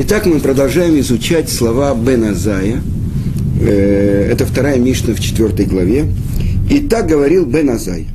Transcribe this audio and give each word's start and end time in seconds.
Итак, 0.00 0.26
мы 0.26 0.38
продолжаем 0.38 0.96
изучать 1.00 1.50
слова 1.50 1.92
Беназая. 1.92 2.80
Э, 3.60 4.28
это 4.30 4.46
вторая 4.46 4.78
Мишна 4.78 5.12
в 5.12 5.18
четвертой 5.18 5.66
главе. 5.66 6.06
И 6.70 6.78
так 6.78 7.08
говорил 7.08 7.44
Беназай. 7.44 8.06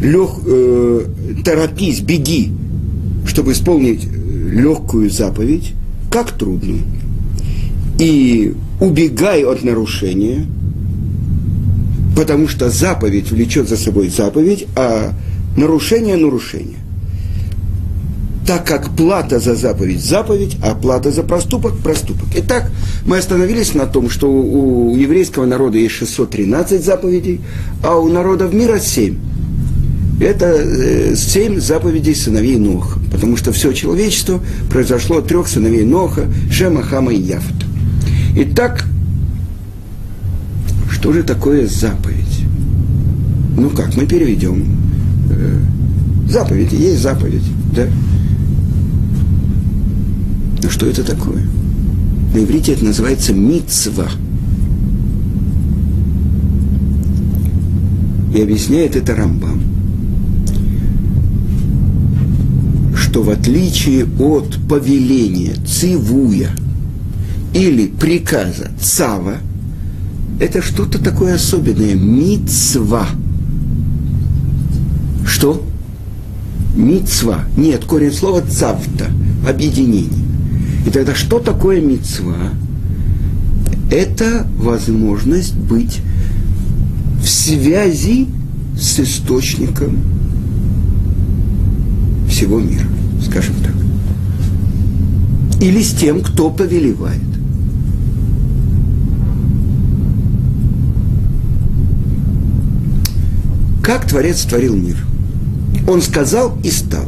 Лег, 0.00 0.30
э, 0.46 1.06
торопись, 1.44 1.98
беги, 1.98 2.52
чтобы 3.26 3.50
исполнить 3.50 4.04
легкую 4.04 5.10
заповедь, 5.10 5.72
как 6.08 6.30
трудно. 6.30 6.76
И 7.98 8.54
убегай 8.80 9.44
от 9.44 9.64
нарушения, 9.64 10.46
потому 12.16 12.46
что 12.46 12.70
заповедь 12.70 13.32
влечет 13.32 13.68
за 13.68 13.76
собой 13.76 14.08
заповедь, 14.08 14.68
а 14.76 15.14
нарушение– 15.56 16.16
нарушение 16.16 16.79
так 18.46 18.66
как 18.66 18.90
плата 18.96 19.38
за 19.38 19.54
заповедь– 19.54 20.00
заповедь, 20.04 20.56
а 20.62 20.74
плата 20.74 21.10
за 21.10 21.22
проступок– 21.22 21.78
проступок. 21.82 22.28
Итак, 22.34 22.70
мы 23.04 23.18
остановились 23.18 23.74
на 23.74 23.86
том, 23.86 24.10
что 24.10 24.30
у 24.30 24.96
еврейского 24.96 25.46
народа 25.46 25.78
есть 25.78 25.94
613 25.96 26.84
заповедей, 26.84 27.40
а 27.82 27.96
у 27.96 28.08
народов 28.08 28.52
мира 28.52 28.78
7. 28.78 29.16
Это 30.20 31.16
7 31.16 31.56
э, 31.56 31.60
заповедей 31.60 32.14
сыновей 32.14 32.56
Ноха, 32.56 32.98
потому 33.10 33.36
что 33.36 33.52
все 33.52 33.72
человечество 33.72 34.40
произошло 34.70 35.18
от 35.18 35.28
трех 35.28 35.48
сыновей 35.48 35.84
Ноха– 35.84 36.26
Шема, 36.50 36.82
Хама 36.82 37.12
и 37.12 37.20
Яфта. 37.20 37.66
Итак, 38.36 38.84
что 40.90 41.12
же 41.12 41.22
такое 41.22 41.66
заповедь? 41.66 42.44
Ну 43.56 43.70
как, 43.70 43.96
мы 43.96 44.06
переведем. 44.06 44.76
Э, 45.30 45.58
заповеди, 46.28 46.74
есть 46.74 47.00
заповедь, 47.00 47.44
да? 47.74 47.86
Но 50.62 50.68
что 50.68 50.86
это 50.86 51.02
такое? 51.02 51.46
На 52.34 52.38
иврите 52.38 52.72
это 52.72 52.84
называется 52.84 53.32
мицва. 53.32 54.08
И 58.34 58.40
объясняет 58.40 58.94
это 58.94 59.16
Рамбам, 59.16 59.60
что 62.94 63.22
в 63.24 63.30
отличие 63.30 64.06
от 64.20 64.56
повеления 64.68 65.54
цивуя 65.66 66.50
или 67.52 67.88
приказа 67.88 68.70
цава, 68.80 69.38
это 70.38 70.62
что-то 70.62 71.02
такое 71.02 71.34
особенное, 71.34 71.94
мицва. 71.94 73.08
Что? 75.26 75.66
Мицва. 76.76 77.44
Нет, 77.56 77.84
корень 77.84 78.12
слова 78.12 78.42
цавта, 78.42 79.06
объединение. 79.46 80.29
И 80.86 80.90
тогда 80.90 81.14
что 81.14 81.38
такое 81.38 81.80
мецва? 81.80 82.36
Это 83.90 84.46
возможность 84.56 85.54
быть 85.54 86.00
в 87.20 87.28
связи 87.28 88.28
с 88.78 88.98
источником 89.00 89.98
всего 92.28 92.60
мира, 92.60 92.86
скажем 93.22 93.54
так. 93.62 93.74
Или 95.60 95.82
с 95.82 95.92
тем, 95.92 96.22
кто 96.22 96.50
повелевает. 96.50 97.20
Как 103.82 104.06
Творец 104.06 104.42
творил 104.42 104.76
мир? 104.76 104.96
Он 105.86 106.00
сказал 106.00 106.56
и 106.62 106.70
стал. 106.70 107.04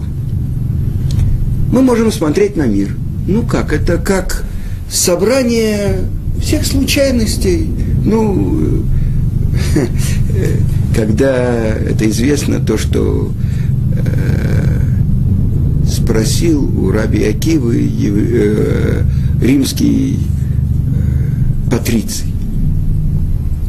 Мы 1.73 1.81
можем 1.81 2.13
смотреть 2.13 2.57
на 2.57 2.67
мир– 2.67 2.97
ну 3.27 3.43
как, 3.43 3.73
это 3.73 3.99
как 3.99 4.45
собрание 4.91 6.09
всех 6.41 6.67
случайностей. 6.67 7.69
Ну, 8.05 8.85
когда 10.95 11.69
это 11.69 12.09
известно, 12.11 12.61
то, 12.61 12.77
что 12.77 13.33
э, 13.97 14.83
спросил 15.89 16.65
у 16.79 16.91
раби 16.91 17.25
Акивы 17.25 17.89
э, 17.89 19.03
римский 19.41 20.19
э, 20.19 21.71
патриций, 21.71 22.27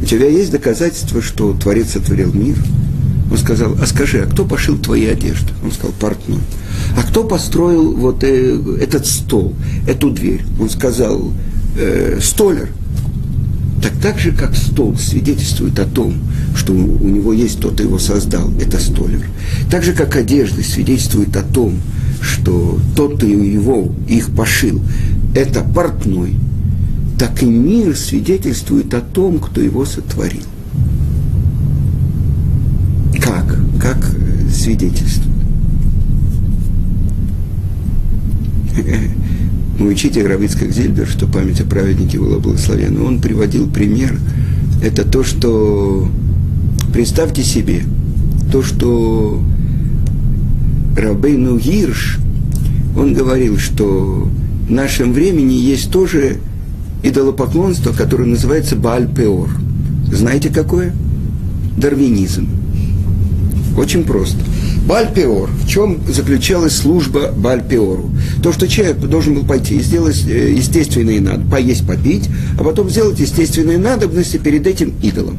у 0.02 0.04
тебя 0.04 0.28
есть 0.28 0.50
доказательства, 0.50 1.22
что 1.22 1.54
Творец 1.54 1.92
сотворил 1.92 2.32
мир? 2.34 2.56
Он 3.30 3.38
сказал, 3.38 3.74
а 3.80 3.86
скажи, 3.86 4.20
а 4.20 4.26
кто 4.26 4.44
пошил 4.44 4.76
твои 4.76 5.06
одежды? 5.06 5.48
Он 5.64 5.72
сказал, 5.72 5.92
портной. 5.98 6.40
А 6.96 7.02
кто 7.02 7.24
построил 7.24 7.94
вот 7.94 8.22
э, 8.22 8.58
этот 8.80 9.06
стол, 9.06 9.54
эту 9.86 10.10
дверь? 10.10 10.42
Он 10.60 10.68
сказал, 10.68 11.32
э, 11.76 12.18
столер. 12.22 12.68
Так 13.82 13.92
так 14.00 14.18
же, 14.18 14.32
как 14.32 14.54
стол 14.54 14.96
свидетельствует 14.96 15.78
о 15.78 15.84
том, 15.84 16.14
что 16.54 16.72
у 16.72 17.08
него 17.08 17.32
есть 17.32 17.60
тот, 17.60 17.74
кто 17.74 17.82
его 17.82 17.98
создал, 17.98 18.50
это 18.60 18.78
столер. 18.78 19.26
Так 19.70 19.82
же, 19.82 19.92
как 19.92 20.16
одежды 20.16 20.62
свидетельствуют 20.62 21.36
о 21.36 21.42
том, 21.42 21.78
что 22.20 22.78
тот, 22.96 23.16
кто 23.16 23.26
его, 23.26 23.92
их 24.08 24.34
пошил, 24.34 24.80
это 25.34 25.62
портной, 25.62 26.34
так 27.18 27.42
и 27.42 27.46
мир 27.46 27.96
свидетельствует 27.96 28.92
о 28.94 29.00
том, 29.00 29.38
кто 29.38 29.60
его 29.60 29.84
сотворил. 29.84 30.42
Как? 33.20 33.58
Как 33.80 34.10
свидетельствует? 34.52 35.33
мой 39.78 39.92
учитель 39.92 40.26
Равицкак 40.26 40.70
Зильбер, 40.70 41.06
что 41.06 41.26
память 41.26 41.60
о 41.60 41.64
праведнике 41.64 42.18
была 42.18 42.38
благословена, 42.38 43.02
он 43.02 43.20
приводил 43.20 43.68
пример, 43.68 44.18
это 44.82 45.04
то, 45.04 45.24
что, 45.24 46.08
представьте 46.92 47.42
себе, 47.42 47.82
то, 48.52 48.62
что 48.62 49.42
Рабейну 50.96 51.58
Гирш, 51.58 52.18
он 52.96 53.14
говорил, 53.14 53.58
что 53.58 54.28
в 54.68 54.70
нашем 54.70 55.12
времени 55.12 55.54
есть 55.54 55.90
тоже 55.90 56.38
идолопоклонство, 57.02 57.92
которое 57.92 58.24
называется 58.24 58.76
Баальпеор. 58.76 59.50
Знаете 60.12 60.48
какое? 60.48 60.94
Дарвинизм. 61.76 62.48
Очень 63.76 64.04
просто. 64.04 64.38
Бальпеор. 64.86 65.48
В 65.48 65.66
чем 65.66 66.00
заключалась 66.06 66.76
служба 66.76 67.32
Бальпеору? 67.34 68.10
То, 68.42 68.52
что 68.52 68.68
человек 68.68 68.98
должен 68.98 69.34
был 69.34 69.44
пойти 69.44 69.76
и 69.76 69.80
сделать 69.80 70.24
э, 70.28 70.52
естественные 70.52 71.20
надо, 71.20 71.42
поесть, 71.50 71.86
попить, 71.86 72.28
а 72.58 72.64
потом 72.64 72.90
сделать 72.90 73.18
естественные 73.18 73.78
надобности 73.78 74.36
перед 74.36 74.66
этим 74.66 74.92
идолом. 75.02 75.38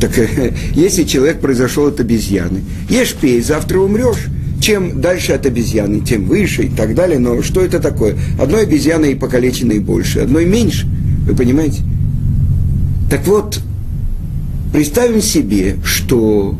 Так 0.00 0.12
если 0.74 1.04
человек 1.04 1.40
произошел 1.40 1.86
от 1.86 1.98
обезьяны, 2.00 2.62
ешь, 2.90 3.14
пей, 3.14 3.40
завтра 3.40 3.78
умрешь. 3.78 4.26
Чем 4.60 5.00
дальше 5.00 5.32
от 5.32 5.46
обезьяны, 5.46 6.00
тем 6.00 6.24
выше 6.24 6.64
и 6.64 6.68
так 6.68 6.94
далее. 6.94 7.18
Но 7.20 7.42
что 7.42 7.62
это 7.62 7.78
такое? 7.78 8.16
Одной 8.40 8.64
обезьяной 8.64 9.14
покалеченной 9.14 9.78
больше, 9.78 10.18
одной 10.18 10.44
меньше. 10.44 10.86
Вы 11.26 11.34
понимаете? 11.34 11.82
Так 13.08 13.24
вот, 13.26 13.60
представим 14.72 15.22
себе, 15.22 15.76
что 15.84 16.58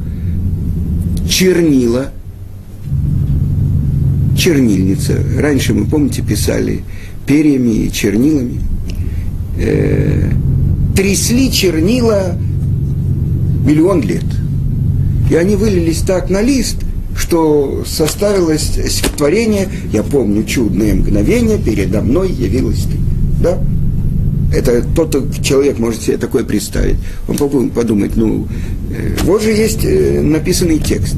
чернила, 1.28 2.10
чернильница. 4.36 5.18
Раньше, 5.38 5.74
мы 5.74 5.84
помните, 5.84 6.22
писали 6.22 6.82
перьями 7.26 7.86
и 7.86 7.92
чернилами. 7.92 8.60
Э, 9.58 10.30
трясли 10.96 11.52
чернила 11.52 12.36
миллион 13.64 14.00
лет. 14.02 14.24
И 15.30 15.34
они 15.34 15.56
вылились 15.56 15.98
так 15.98 16.30
на 16.30 16.40
лист, 16.40 16.76
что 17.16 17.84
составилось 17.86 18.62
стихотворение 18.62 19.68
«Я 19.92 20.02
помню 20.02 20.44
чудное 20.44 20.94
мгновение, 20.94 21.58
передо 21.58 22.00
мной 22.00 22.30
явилась 22.32 22.84
ты». 22.84 22.96
Да? 23.42 23.58
Это 24.52 24.82
тот 24.82 25.14
человек 25.42 25.78
может 25.78 26.02
себе 26.02 26.16
такое 26.16 26.42
представить. 26.44 26.96
Он 27.28 27.36
подумает, 27.70 28.16
ну, 28.16 28.48
э, 28.90 29.16
вот 29.24 29.42
же 29.42 29.50
есть 29.50 29.84
э, 29.84 30.22
написанный 30.22 30.78
текст. 30.78 31.16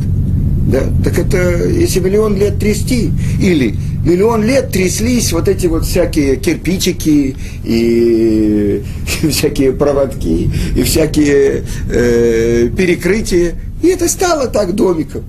Да, 0.66 0.82
так 1.04 1.18
это 1.18 1.68
если 1.68 2.00
миллион 2.00 2.36
лет 2.36 2.58
трясти, 2.58 3.10
или 3.40 3.74
миллион 4.04 4.44
лет 4.44 4.70
тряслись 4.70 5.32
вот 5.32 5.48
эти 5.48 5.66
вот 5.66 5.84
всякие 5.84 6.36
кирпичики 6.36 7.36
и 7.64 8.82
всякие 9.30 9.72
проводки 9.72 10.50
и 10.76 10.82
всякие 10.82 11.64
э, 11.90 12.68
перекрытия, 12.76 13.54
и 13.82 13.88
это 13.88 14.08
стало 14.08 14.48
так 14.48 14.74
домиком. 14.74 15.22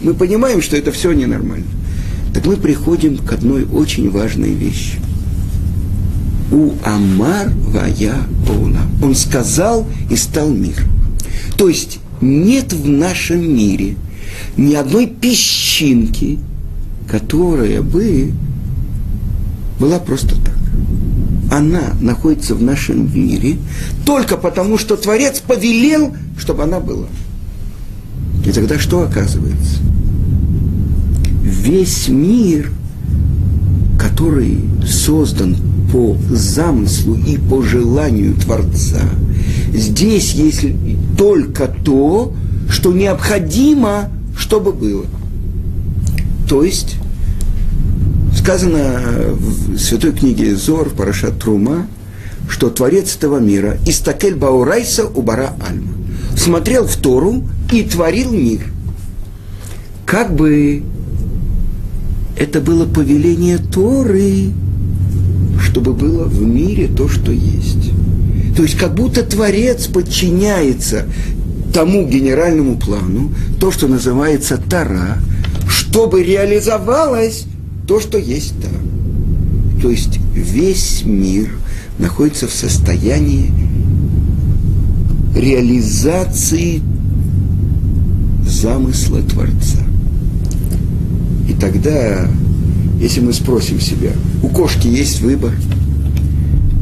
Мы 0.00 0.14
понимаем, 0.14 0.62
что 0.62 0.76
это 0.76 0.92
все 0.92 1.12
ненормально. 1.12 1.66
Так 2.32 2.46
мы 2.46 2.56
приходим 2.56 3.16
к 3.16 3.32
одной 3.32 3.64
очень 3.64 4.10
важной 4.10 4.50
вещи– 4.50 4.98
у 6.50 6.72
Амар 6.84 7.50
Вая 7.68 8.16
Ола. 8.48 8.80
Он 9.02 9.14
сказал 9.14 9.86
и 10.10 10.16
стал 10.16 10.50
мир. 10.50 10.84
То 11.56 11.68
есть 11.68 11.98
нет 12.20 12.72
в 12.72 12.88
нашем 12.88 13.54
мире 13.54 13.96
ни 14.56 14.74
одной 14.74 15.06
песчинки, 15.06 16.38
которая 17.08 17.82
бы 17.82 18.32
была 19.78 19.98
просто 19.98 20.36
так. 20.42 20.54
Она 21.50 21.94
находится 22.00 22.54
в 22.54 22.62
нашем 22.62 23.14
мире 23.14 23.58
только 24.04 24.36
потому, 24.36 24.78
что 24.78 24.96
Творец 24.96 25.40
повелел, 25.40 26.14
чтобы 26.38 26.64
она 26.64 26.80
была. 26.80 27.06
И 28.44 28.50
тогда 28.50 28.78
что 28.78 29.02
оказывается? 29.02 29.80
Весь 31.42 32.08
мир, 32.08 32.72
который 33.98 34.58
создан 34.86 35.56
по 35.94 36.16
замыслу 36.28 37.14
и 37.14 37.38
по 37.38 37.62
желанию 37.62 38.34
Творца, 38.34 39.02
здесь 39.72 40.32
есть 40.32 40.66
только 41.16 41.68
то, 41.68 42.32
что 42.68 42.92
необходимо, 42.92 44.10
чтобы 44.36 44.72
было. 44.72 45.06
То 46.48 46.64
есть 46.64 46.96
Сказано 48.36 49.00
в 49.38 49.78
святой 49.78 50.12
книге 50.12 50.56
Зор, 50.56 50.90
Парашат 50.90 51.38
Трума, 51.38 51.86
что 52.48 52.70
Творец 52.70 53.14
этого 53.16 53.38
мира, 53.38 53.78
Истакель 53.86 54.34
Баурайса 54.34 55.06
Убара 55.06 55.54
Альма, 55.66 55.94
смотрел 56.36 56.86
в 56.86 56.96
Тору 56.96 57.44
и 57.72 57.84
творил 57.84 58.32
мир. 58.32 58.62
Как 60.04 60.34
бы 60.34 60.82
это 62.36 62.60
было 62.60 62.84
повеление 62.84 63.58
Торы, 63.58 64.50
чтобы 65.74 65.92
было 65.92 66.22
в 66.22 66.40
мире 66.40 66.86
то, 66.86 67.08
что 67.08 67.32
есть. 67.32 67.90
То 68.56 68.62
есть 68.62 68.78
как 68.78 68.94
будто 68.94 69.24
Творец 69.24 69.88
подчиняется 69.88 71.04
тому 71.72 72.06
генеральному 72.06 72.76
плану, 72.76 73.32
то, 73.58 73.72
что 73.72 73.88
называется 73.88 74.56
Тара, 74.56 75.18
чтобы 75.68 76.22
реализовалось 76.22 77.46
то, 77.88 77.98
что 77.98 78.18
есть 78.18 78.54
там. 78.62 79.82
То 79.82 79.90
есть 79.90 80.20
весь 80.32 81.02
мир 81.04 81.50
находится 81.98 82.46
в 82.46 82.52
состоянии 82.52 83.50
реализации 85.34 86.82
замысла 88.46 89.22
Творца. 89.22 89.82
И 91.48 91.52
тогда, 91.54 92.28
если 93.00 93.20
мы 93.20 93.32
спросим 93.32 93.80
себя, 93.80 94.12
у 94.44 94.48
кошки 94.48 94.86
есть 94.86 95.20
выбор, 95.20 95.52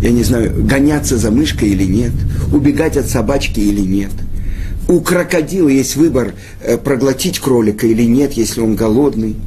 я 0.02 0.10
не 0.10 0.24
знаю, 0.24 0.64
гоняться 0.64 1.16
за 1.16 1.30
мышкой 1.30 1.70
или 1.70 1.84
нет, 1.84 2.12
убегать 2.52 2.96
от 2.96 3.08
собачки 3.08 3.60
или 3.60 3.80
нет. 3.80 4.10
У 4.88 5.00
крокодила 5.00 5.68
есть 5.68 5.96
выбор 5.96 6.34
э, 6.60 6.76
проглотить 6.76 7.38
кролика 7.38 7.86
или 7.86 8.02
нет, 8.02 8.32
если 8.32 8.60
он 8.60 8.74
голодный– 8.74 9.36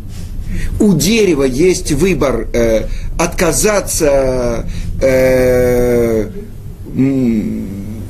у 0.80 0.94
дерева 0.94 1.44
есть 1.44 1.92
выбор 1.92 2.48
э, 2.54 2.88
отказаться, 3.18 4.66
э, 5.02 6.30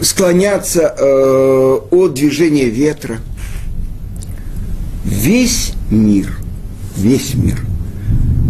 склоняться 0.02 0.96
э, 0.98 1.80
от 1.92 2.14
движения 2.14 2.70
ветра. 2.70 3.20
Весь 5.04 5.74
мир, 5.90 6.38
весь 6.98 7.36
мир, 7.36 7.60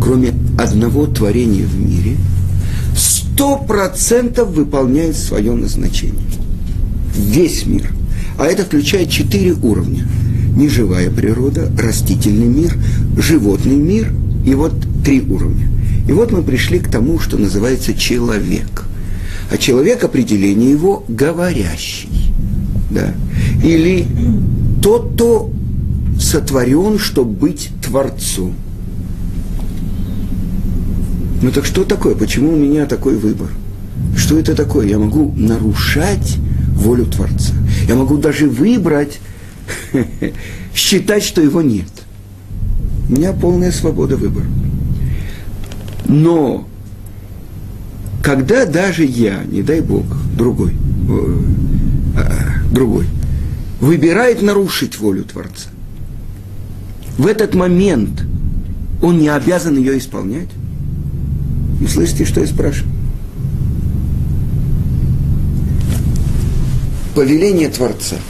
кроме 0.05 0.33
одного 0.59 1.07
творения 1.07 1.65
в 1.65 1.75
мире, 1.75 2.17
сто 2.95 3.57
процентов 3.57 4.49
выполняет 4.49 5.17
свое 5.17 5.51
назначение. 5.53 6.13
Весь 7.15 7.65
мир. 7.65 7.91
А 8.37 8.45
это 8.45 8.63
включает 8.63 9.09
четыре 9.09 9.53
уровня– 9.53 10.07
неживая 10.55 11.09
природа, 11.09 11.69
растительный 11.77 12.47
мир, 12.47 12.77
животный 13.17 13.75
мир 13.75 14.13
и 14.45 14.53
вот 14.55 14.73
три 15.03 15.21
уровня. 15.21 15.69
И 16.07 16.11
вот 16.11 16.31
мы 16.31 16.43
пришли 16.43 16.79
к 16.79 16.89
тому, 16.89 17.19
что 17.19 17.37
называется 17.37 17.93
человек. 17.93 18.85
А 19.51 19.57
человек 19.57 20.03
определение 20.03 20.71
его 20.71 21.03
говорящий. 21.07 22.31
Да? 22.89 23.13
Или 23.63 24.05
тот, 24.81 25.13
кто 25.15 25.51
сотворен, 26.19 26.99
чтобы 26.99 27.31
быть 27.31 27.69
творцом. 27.83 28.53
Ну 31.41 31.51
так 31.51 31.65
что 31.65 31.83
такое? 31.83 32.15
Почему 32.15 32.53
у 32.53 32.55
меня 32.55 32.85
такой 32.85 33.17
выбор? 33.17 33.49
Что 34.15 34.39
это 34.39 34.55
такое? 34.55 34.87
Я 34.87 34.97
могу 34.97 35.33
нарушать 35.35 36.37
волю 36.73 37.05
Творца. 37.05 37.53
Я 37.87 37.95
могу 37.95 38.17
даже 38.17 38.49
выбрать 38.49 39.19
считать, 40.75 41.23
что 41.23 41.41
его 41.41 41.61
нет. 41.61 41.87
У 43.09 43.13
меня 43.13 43.33
полная 43.33 43.71
свобода 43.71 44.17
выбора. 44.17 44.45
Но 46.07 46.67
когда 48.23 48.65
даже 48.65 49.05
я, 49.05 49.43
не 49.43 49.61
дай 49.61 49.81
Бог, 49.81 50.05
другой, 50.35 50.73
э, 51.09 51.41
э, 52.17 52.71
другой, 52.71 53.05
выбирает 53.79 54.41
нарушить 54.41 54.97
волю 54.97 55.23
Творца, 55.23 55.69
в 57.17 57.27
этот 57.27 57.53
момент 57.53 58.23
он 59.01 59.19
не 59.19 59.29
обязан 59.29 59.77
ее 59.77 59.97
исполнять. 59.97 60.49
Вы 61.79 61.87
слышите, 61.87 62.25
что 62.25 62.41
я 62.41 62.47
спрашиваю? 62.47 62.91
Повеление 67.13 67.69
Творца– 67.69 68.17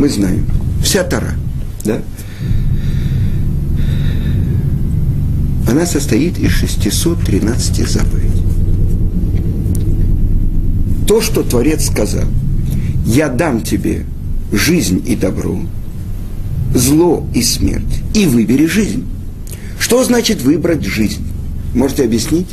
мы 0.00 0.08
знаем. 0.08 0.46
Вся 0.82 1.04
Тара, 1.04 1.34
да? 1.84 2.00
Она 5.68 5.84
состоит 5.84 6.38
из 6.38 6.52
613 6.52 7.86
заповедей. 7.86 8.42
То, 11.06 11.20
что 11.20 11.42
Творец 11.42 11.86
сказал, 11.86 12.24
я 13.04 13.28
дам 13.28 13.60
тебе 13.60 14.06
жизнь 14.52 15.02
и 15.06 15.16
добро, 15.16 15.60
зло 16.74 17.26
и 17.34 17.42
смерть, 17.42 18.02
и 18.14 18.24
выбери 18.24 18.64
жизнь. 18.64 19.04
Что 19.78 20.02
значит 20.02 20.40
выбрать 20.40 20.84
жизнь? 20.84 21.29
Можете 21.74 22.04
объяснить? 22.04 22.48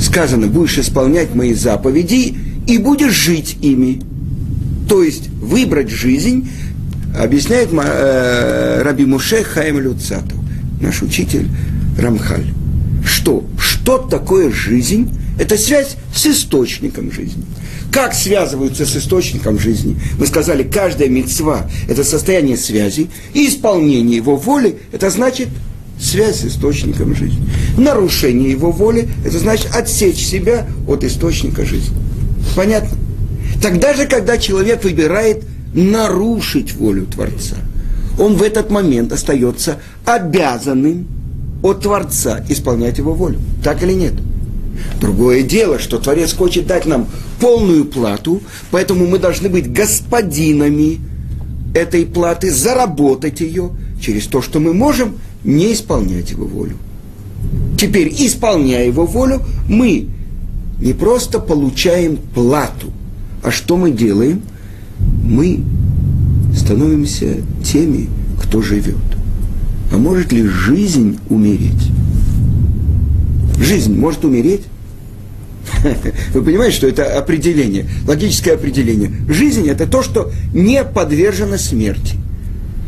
Сказано, 0.00 0.46
будешь 0.46 0.78
исполнять 0.78 1.34
мои 1.34 1.54
заповеди 1.54 2.36
и 2.66 2.78
будешь 2.78 3.14
жить 3.14 3.56
ими. 3.60 4.02
То 4.88 5.02
есть 5.02 5.28
выбрать 5.28 5.90
жизнь, 5.90 6.48
объясняет 7.18 7.70
э, 7.72 8.82
Раби 8.82 9.04
Муше 9.04 9.42
Хаим 9.42 9.78
Люцату, 9.78 10.36
наш 10.80 11.02
учитель 11.02 11.48
Рамхаль. 11.98 12.46
Что? 13.04 13.44
Что 13.58 13.98
такое 13.98 14.50
жизнь? 14.50 15.10
Это 15.38 15.56
связь 15.56 15.96
с 16.14 16.26
источником 16.26 17.10
жизни. 17.10 17.44
Как 17.90 18.14
связываются 18.14 18.86
с 18.86 18.96
источником 18.96 19.58
жизни? 19.58 20.00
Мы 20.18 20.26
сказали, 20.26 20.62
каждая 20.62 21.08
мецва– 21.08 21.68
это 21.88 22.04
состояние 22.04 22.56
связи, 22.56 23.08
и 23.34 23.48
исполнение 23.48 24.16
его 24.16 24.36
воли– 24.36 24.76
это 24.92 25.10
значит 25.10 25.48
связь 26.02 26.40
с 26.40 26.44
источником 26.44 27.14
жизни. 27.14 27.42
Нарушение 27.78 28.50
его 28.50 28.72
воли– 28.72 29.08
это 29.24 29.38
значит 29.38 29.68
отсечь 29.74 30.24
себя 30.24 30.66
от 30.86 31.04
источника 31.04 31.64
жизни. 31.64 31.96
Понятно? 32.56 32.98
Тогда 33.62 33.94
же, 33.94 34.06
когда 34.06 34.38
человек 34.38 34.82
выбирает 34.82 35.44
нарушить 35.72 36.74
волю 36.74 37.06
Творца, 37.06 37.56
он 38.18 38.34
в 38.36 38.42
этот 38.42 38.70
момент 38.70 39.12
остается 39.12 39.78
обязанным 40.04 41.06
от 41.62 41.82
Творца 41.82 42.44
исполнять 42.48 42.98
его 42.98 43.14
волю. 43.14 43.38
Так 43.62 43.82
или 43.82 43.92
нет? 43.92 44.14
Другое 45.00 45.42
дело, 45.42 45.78
что 45.78 45.98
Творец 45.98 46.32
хочет 46.32 46.66
дать 46.66 46.86
нам 46.86 47.06
полную 47.40 47.84
плату, 47.84 48.42
поэтому 48.70 49.06
мы 49.06 49.18
должны 49.18 49.48
быть 49.48 49.72
господинами 49.72 50.98
этой 51.74 52.04
платы, 52.04 52.50
заработать 52.50 53.40
ее 53.40 53.70
через 54.00 54.26
то, 54.26 54.42
что 54.42 54.60
мы 54.60 54.74
можем 54.74 55.18
не 55.44 55.72
исполнять 55.72 56.30
его 56.30 56.46
волю. 56.46 56.76
Теперь, 57.78 58.14
исполняя 58.16 58.86
его 58.86 59.06
волю, 59.06 59.42
мы 59.68 60.08
не 60.80 60.92
просто 60.92 61.38
получаем 61.38 62.16
плату– 62.34 62.92
а 63.42 63.50
что 63.50 63.76
мы 63.76 63.90
делаем? 63.90 64.42
Мы 65.24 65.60
становимся 66.56 67.38
теми, 67.64 68.08
кто 68.40 68.62
живет. 68.62 68.96
А 69.92 69.98
может 69.98 70.32
ли 70.32 70.44
жизнь 70.44 71.18
умереть? 71.28 71.90
Жизнь 73.58 73.94
может 73.98 74.24
умереть? 74.24 74.62
Вы 76.34 76.42
понимаете, 76.42 76.76
что 76.76 76.86
это 76.86 77.18
определение, 77.18 77.86
логическое 78.06 78.54
определение. 78.54 79.12
Жизнь– 79.28 79.68
это 79.68 79.86
то, 79.86 80.02
что 80.02 80.30
не 80.54 80.84
подвержено 80.84 81.56
смерти. 81.58 82.16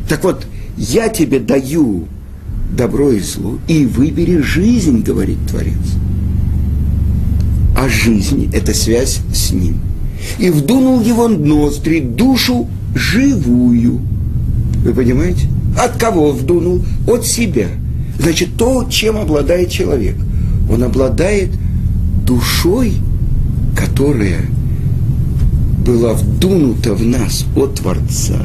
Так 0.09 0.23
вот, 0.25 0.47
я 0.77 1.09
тебе 1.09 1.41
даю 1.41 2.07
добро 2.71 3.11
и 3.11 3.21
зло, 3.21 3.59
и 3.69 3.87
выбери 3.87 4.39
жизнь, 4.39 5.03
говорит 5.03 5.39
Творец. 5.49 5.75
А 7.77 7.89
жизнь– 7.89 8.51
это 8.53 8.75
связь 8.75 9.21
с 9.33 9.53
Ним– 9.53 9.79
и 10.39 10.51
вдунул 10.51 11.01
его 11.01 11.29
ноздри 11.29 12.01
душу 12.01 12.69
живую. 12.95 14.01
Вы 14.85 14.93
понимаете? 14.93 15.49
От 15.79 15.97
кого 15.97 16.33
вдунул? 16.33 16.83
От 17.07 17.27
себя. 17.27 17.69
Значит, 18.19 18.57
то, 18.57 18.87
чем 18.89 19.17
обладает 19.17 19.71
человек. 19.71 20.17
Он 20.71 20.83
обладает 20.83 21.51
душой, 22.27 22.95
которая 23.77 24.43
была 25.85 26.15
вдунута 26.15 26.95
в 26.95 27.05
нас 27.05 27.45
от 27.57 27.75
Творца. 27.75 28.41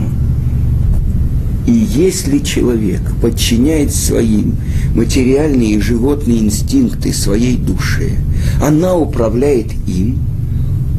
И 1.70 1.72
если 1.72 2.40
человек 2.40 3.00
подчиняет 3.22 3.94
своим 3.94 4.56
материальные 4.96 5.76
и 5.76 5.80
животные 5.80 6.40
инстинкты 6.40 7.14
своей 7.14 7.58
душе, 7.58 8.14
она 8.60 8.96
управляет 8.96 9.68
им, 9.86 10.18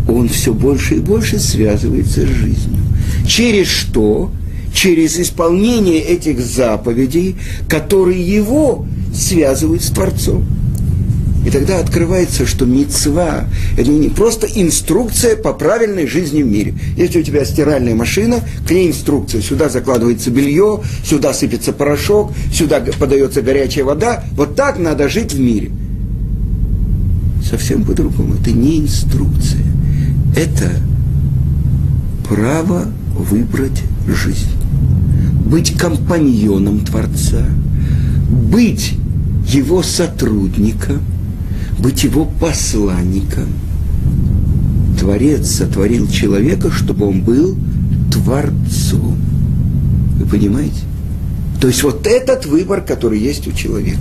он 0.08 0.28
все 0.28 0.54
больше 0.54 0.94
и 0.94 1.00
больше 1.00 1.40
связывается 1.40 2.20
с 2.20 2.28
жизнью. 2.28 2.84
Через 3.26 3.66
что? 3.66 4.30
Через 4.72 5.18
исполнение 5.18 5.98
этих 5.98 6.38
заповедей, 6.38 7.34
которые 7.68 8.22
его 8.22 8.86
связывают 9.12 9.82
с 9.82 9.88
Творцом. 9.88 10.44
И 11.44 11.50
тогда 11.50 11.78
открывается, 11.78 12.46
что 12.46 12.66
мецва– 12.66 13.46
это 13.78 13.90
не 13.90 14.10
просто 14.10 14.46
инструкция 14.46 15.36
по 15.36 15.54
правильной 15.54 16.06
жизни 16.06 16.42
в 16.42 16.46
мире. 16.46 16.74
Если 16.96 17.20
у 17.20 17.22
тебя 17.22 17.44
стиральная 17.46 17.94
машина, 17.94 18.40
к 18.66 18.70
ней 18.70 18.88
инструкция. 18.88 19.40
Сюда 19.40 19.70
закладывается 19.70 20.30
белье, 20.30 20.82
сюда 21.02 21.32
сыпется 21.32 21.72
порошок, 21.72 22.32
сюда 22.52 22.80
подается 22.98 23.40
горячая 23.40 23.84
вода. 23.84 24.22
Вот 24.32 24.54
так 24.54 24.78
надо 24.78 25.08
жить 25.08 25.32
в 25.32 25.40
мире. 25.40 25.70
Совсем 27.42 27.84
по-другому. 27.84 28.34
Это 28.34 28.52
не 28.52 28.80
инструкция. 28.80 29.64
Это 30.36 30.70
право 32.28 32.84
выбрать 33.16 33.82
жизнь. 34.06 34.50
Быть 35.46 35.76
компаньоном 35.76 36.80
Творца, 36.80 37.44
быть 38.28 38.92
его 39.48 39.82
сотрудником– 39.82 41.00
быть 41.80 42.04
его 42.04 42.26
посланником. 42.26 43.48
Творец 44.98 45.50
сотворил 45.50 46.08
человека, 46.08 46.70
чтобы 46.70 47.06
он 47.06 47.22
был 47.22 47.56
Творцом. 48.12 49.16
Вы 50.18 50.26
понимаете? 50.26 50.82
То 51.60 51.68
есть 51.68 51.82
вот 51.82 52.06
этот 52.06 52.46
выбор, 52.46 52.80
который 52.80 53.18
есть 53.18 53.46
у 53.46 53.52
человека. 53.52 54.00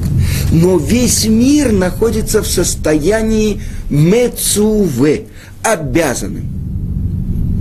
Но 0.51 0.77
весь 0.77 1.25
мир 1.25 1.71
находится 1.71 2.41
в 2.41 2.47
состоянии 2.47 3.61
мецуве, 3.89 5.25
обязанным. 5.61 6.45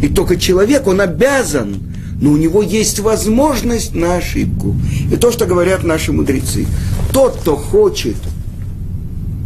И 0.03 0.09
только 0.09 0.37
человек, 0.37 0.87
он 0.87 1.01
обязан, 1.01 1.77
но 2.21 2.31
у 2.31 2.37
него 2.37 2.63
есть 2.63 3.01
возможность 3.01 3.95
на 3.95 4.17
ошибку. 4.17 4.77
И 5.13 5.17
то, 5.17 5.33
что 5.33 5.47
говорят 5.47 5.85
наши 5.85 6.13
мудрецы. 6.13 6.67
Тот, 7.13 7.39
кто 7.41 7.57
хочет 7.57 8.17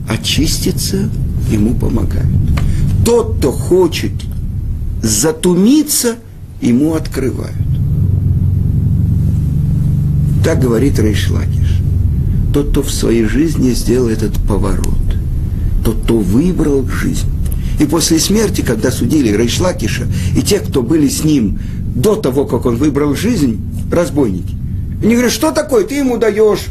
очиститься, 0.09 1.09
ему 1.50 1.75
помогают. 1.75 2.26
Тот, 3.04 3.38
кто 3.38 3.52
хочет 3.52 4.12
затумиться, 5.02 6.16
ему 6.61 6.94
открывают. 6.94 7.56
Так 10.44 10.61
говорит 10.61 10.99
Рейшлакиш. 10.99 11.80
Тот, 12.52 12.71
кто 12.71 12.82
в 12.82 12.90
своей 12.90 13.25
жизни 13.25 13.71
сделал 13.71 14.09
этот 14.09 14.35
поворот, 14.42 14.87
тот, 15.85 16.02
кто 16.02 16.18
выбрал 16.18 16.87
жизнь. 16.87 17.28
И 17.80 17.85
после 17.87 18.18
смерти, 18.18 18.61
когда 18.61 18.90
судили 18.90 19.35
Рейшлакиша 19.35 20.06
и 20.37 20.42
тех, 20.42 20.64
кто 20.64 20.82
были 20.82 21.09
с 21.09 21.25
ним 21.25 21.59
до 21.94 22.16
того, 22.16 22.44
как 22.44 22.66
он 22.66 22.76
выбрал 22.76 23.16
жизнь, 23.16 23.61
разбойники, 23.90 24.54
они 25.02 25.14
говорят, 25.14 25.32
что 25.32 25.50
такое, 25.50 25.85
ты 25.85 25.97
ему 25.97 26.18
даешь 26.18 26.66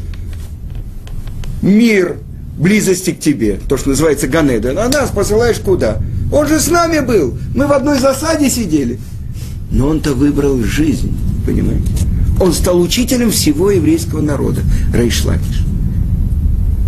мир, 1.61 2.17
близости 2.61 3.11
к 3.11 3.19
тебе, 3.19 3.59
то, 3.67 3.75
что 3.75 3.89
называется 3.89 4.27
Ганеден, 4.27 4.77
а 4.77 4.87
нас 4.87 5.09
посылаешь 5.09 5.59
куда? 5.59 5.97
Он 6.31 6.47
же 6.47 6.59
с 6.59 6.69
нами 6.69 6.99
был, 6.99 7.37
мы 7.55 7.67
в 7.67 7.73
одной 7.73 7.99
засаде 7.99 8.49
сидели. 8.49 8.99
Но 9.71 9.87
он-то 9.87 10.13
выбрал 10.13 10.61
жизнь, 10.63 11.11
понимаете? 11.45 11.87
Он 12.39 12.53
стал 12.53 12.79
учителем 12.79 13.31
всего 13.31 13.71
еврейского 13.71 14.21
народа, 14.21 14.61
Рейшлакиш. 14.93 15.65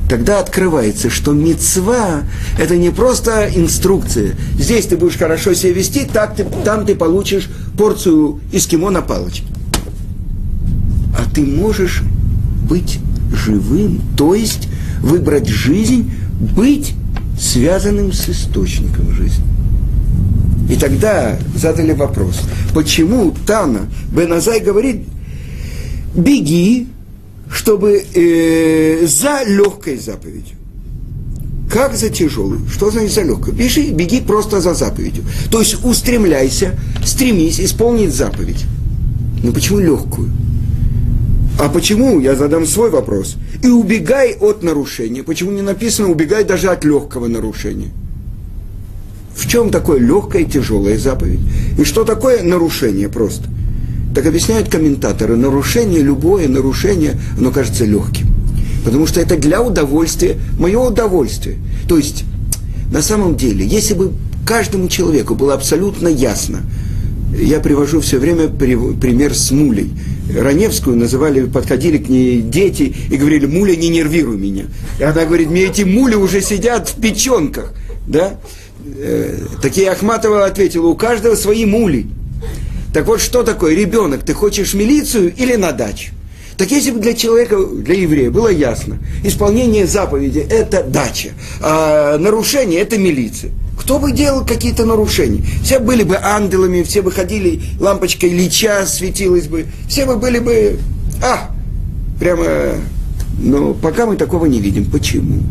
Тогда 0.09 0.39
открывается, 0.39 1.09
что 1.09 1.31
мецва– 1.31 2.23
это 2.59 2.77
не 2.77 2.91
просто 2.91 3.49
инструкция. 3.55 4.35
Здесь 4.59 4.85
ты 4.85 4.95
будешь 4.95 5.17
хорошо 5.17 5.53
себя 5.53 5.73
вести, 5.73 6.05
так 6.05 6.35
ты, 6.35 6.45
там 6.63 6.85
ты 6.85 6.93
получишь 6.93 7.49
порцию 7.77 8.39
эскимо 8.51 8.91
на 8.91 9.01
палочке. 9.01 9.47
А 11.17 11.27
ты 11.33 11.43
можешь 11.43 12.03
быть 12.69 12.99
живым, 13.43 14.01
то 14.17 14.35
есть 14.35 14.67
выбрать 15.01 15.47
жизнь, 15.47 16.12
быть 16.39 16.93
связанным 17.39 18.12
с 18.12 18.29
источником 18.29 19.13
жизни. 19.13 19.43
И 20.69 20.75
тогда 20.75 21.38
задали 21.55 21.93
вопрос, 21.93 22.41
почему 22.73 23.33
Тана 23.45 23.81
Беназай 24.15 24.59
говорит, 24.59 25.03
беги, 26.15 26.88
чтобы 27.51 28.03
э, 28.13 29.05
за 29.05 29.43
легкой 29.45 29.97
заповедью. 29.97 30.57
Как 31.69 31.95
за 31.95 32.09
тяжелой? 32.09 32.59
Что 32.71 32.91
значит 32.91 33.13
за 33.13 33.23
легкой? 33.23 33.53
Бежи, 33.53 33.89
беги 33.89 34.21
просто 34.21 34.62
за 34.62 34.73
заповедью. 34.73 35.23
То 35.50 35.59
есть 35.59 35.83
устремляйся, 35.83 36.79
стремись 37.03 37.59
исполнить 37.59 38.13
заповедь. 38.13 38.65
Но 39.43 39.51
почему 39.51 39.79
легкую? 39.79 40.29
А 41.60 41.69
почему? 41.69 42.19
Я 42.19 42.36
задам 42.36 42.65
свой 42.65 42.89
вопрос. 42.89 43.38
И 43.62 43.67
убегай 43.67 44.33
от 44.33 44.63
нарушения. 44.63 45.24
Почему 45.24 45.51
не 45.51 45.62
написано 45.62 46.10
убегай 46.10 46.43
даже 46.43 46.69
от 46.69 46.83
легкого 46.83 47.27
нарушения? 47.27 47.91
В 49.36 49.48
чем 49.48 49.69
такое 49.69 50.00
легкая 50.00 50.43
и 50.43 50.45
тяжелая 50.45 50.98
заповедь? 50.98 51.39
И 51.77 51.83
что 51.83 52.03
такое 52.03 52.43
нарушение 52.43 53.10
просто? 53.10 53.50
Так 54.13 54.25
объясняют 54.27 54.69
комментаторы, 54.69 55.36
нарушение, 55.36 56.01
любое 56.01 56.48
нарушение, 56.48 57.19
оно 57.38 57.51
кажется 57.51 57.86
легким. 57.86 58.27
Потому 58.86 59.07
что 59.07 59.22
это 59.22 59.38
для 59.38 59.62
удовольствия, 59.62 60.38
мое 60.60 60.79
удовольствие. 60.79 61.57
То 61.88 61.98
есть, 61.98 62.25
на 62.91 63.01
самом 63.01 63.36
деле, 63.36 63.65
если 63.65 63.95
бы 63.95 64.12
каждому 64.45 64.88
человеку 64.88 65.33
было 65.36 65.53
абсолютно 65.53 66.10
ясно, 66.10 66.62
я 67.36 67.60
привожу 67.60 68.01
все 68.01 68.19
время 68.19 68.50
пример 68.50 69.33
с 69.33 69.50
мулей. 69.50 69.91
Раневскую 70.31 70.95
называли, 70.95 71.45
подходили 71.45 71.97
к 71.97 72.09
ней 72.09 72.41
дети 72.41 72.95
и 73.09 73.17
говорили, 73.17 73.45
муля, 73.45 73.75
не 73.75 73.89
нервируй 73.89 74.37
меня. 74.37 74.65
И 74.99 75.03
она 75.03 75.25
говорит, 75.25 75.49
мне 75.49 75.65
эти 75.65 75.81
мули 75.83 76.15
уже 76.15 76.41
сидят 76.41 76.89
в 76.89 77.01
печенках. 77.01 77.73
Да? 78.07 78.39
Э, 78.97 79.37
такие 79.61 79.89
Ахматова 79.91 80.45
ответила, 80.45 80.87
у 80.87 80.95
каждого 80.95 81.35
свои 81.35 81.65
мули. 81.65 82.07
Так 82.93 83.07
вот, 83.07 83.21
что 83.21 83.43
такое 83.43 83.75
ребенок? 83.75 84.23
Ты 84.23 84.33
хочешь 84.33 84.73
милицию 84.73 85.33
или 85.35 85.55
на 85.55 85.71
дачу? 85.71 86.11
Так 86.57 86.69
если 86.71 86.91
бы 86.91 86.99
для 86.99 87.13
человека, 87.13 87.57
для 87.65 87.95
еврея 87.95 88.29
было 88.29 88.47
ясно, 88.47 88.99
исполнение 89.23 89.87
заповеди– 89.87 90.45
это 90.49 90.83
дача, 90.83 91.31
а 91.61 92.17
нарушение– 92.19 92.79
это 92.81 92.97
милиция. 92.97 93.51
Кто 93.77 93.99
бы 93.99 94.11
делал 94.11 94.45
какие-то 94.45 94.85
нарушения? 94.85 95.43
Все 95.63 95.79
были 95.79 96.03
бы 96.03 96.17
ангелами, 96.17 96.83
все 96.83 97.01
бы 97.01 97.11
ходили, 97.11 97.61
лампочкой 97.79 98.29
лича 98.29 98.85
светилась 98.85 99.47
бы, 99.47 99.65
все 99.87 100.05
бы 100.05 100.15
были 100.15 100.39
бы, 100.39 100.79
а, 101.21 101.49
прямо, 102.19 102.45
но 103.39 103.73
пока 103.73 104.05
мы 104.05 104.15
такого 104.15 104.45
не 104.45 104.59
видим. 104.59 104.85
Почему? 104.85 105.43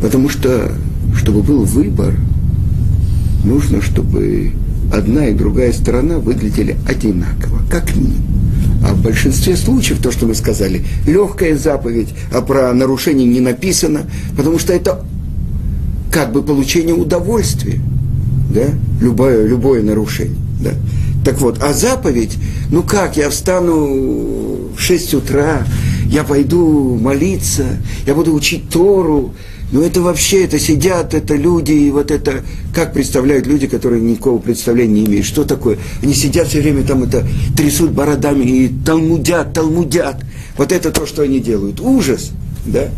Потому 0.00 0.28
что, 0.28 0.72
чтобы 1.16 1.42
был 1.42 1.64
выбор, 1.64 2.14
нужно, 3.44 3.80
чтобы 3.80 4.52
одна 4.92 5.28
и 5.28 5.34
другая 5.34 5.72
сторона 5.72 6.18
выглядели 6.18 6.76
одинаково, 6.86 7.62
как 7.70 7.94
ним. 7.94 8.14
А 8.84 8.94
в 8.94 9.02
большинстве 9.02 9.56
случаев, 9.56 10.02
то, 10.02 10.10
что 10.10 10.26
мы 10.26 10.34
сказали, 10.34 10.84
легкая 11.06 11.56
заповедь, 11.56 12.08
а 12.32 12.42
про 12.42 12.72
нарушение 12.72 13.26
не 13.26 13.40
написано, 13.40 14.02
потому 14.36 14.58
что 14.58 14.72
это 14.72 15.04
как 16.12 16.30
бы 16.30 16.42
получение 16.42 16.94
удовольствия, 16.94 17.80
да, 18.54 18.66
любое, 19.00 19.46
любое 19.46 19.82
нарушение, 19.82 20.36
да. 20.60 20.72
Так 21.24 21.40
вот, 21.40 21.62
а 21.62 21.72
заповедь, 21.72 22.36
ну 22.70 22.82
как, 22.82 23.16
я 23.16 23.30
встану 23.30 24.70
в 24.76 24.78
6 24.78 25.14
утра, 25.14 25.66
я 26.06 26.22
пойду 26.22 26.96
молиться, 26.96 27.64
я 28.06 28.14
буду 28.14 28.34
учить 28.34 28.68
Тору, 28.68 29.32
но 29.72 29.80
это 29.82 30.02
вообще, 30.02 30.44
это 30.44 30.58
сидят, 30.58 31.14
это 31.14 31.34
люди, 31.34 31.72
и 31.72 31.90
вот 31.90 32.10
это, 32.10 32.42
как 32.74 32.92
представляют 32.92 33.46
люди, 33.46 33.66
которые 33.66 34.02
никакого 34.02 34.38
представления 34.38 35.00
не 35.00 35.06
имеют, 35.06 35.24
что 35.24 35.44
такое? 35.44 35.78
Они 36.02 36.12
сидят 36.12 36.48
все 36.48 36.60
время 36.60 36.82
там 36.82 37.04
это, 37.04 37.26
трясут 37.56 37.92
бородами 37.92 38.44
и 38.44 38.68
талмудят, 38.84 39.54
талмудят. 39.54 40.16
Вот 40.58 40.72
это 40.72 40.90
то, 40.90 41.06
что 41.06 41.22
они 41.22 41.40
делают. 41.40 41.80
Ужас, 41.80 42.32
да? 42.66 42.90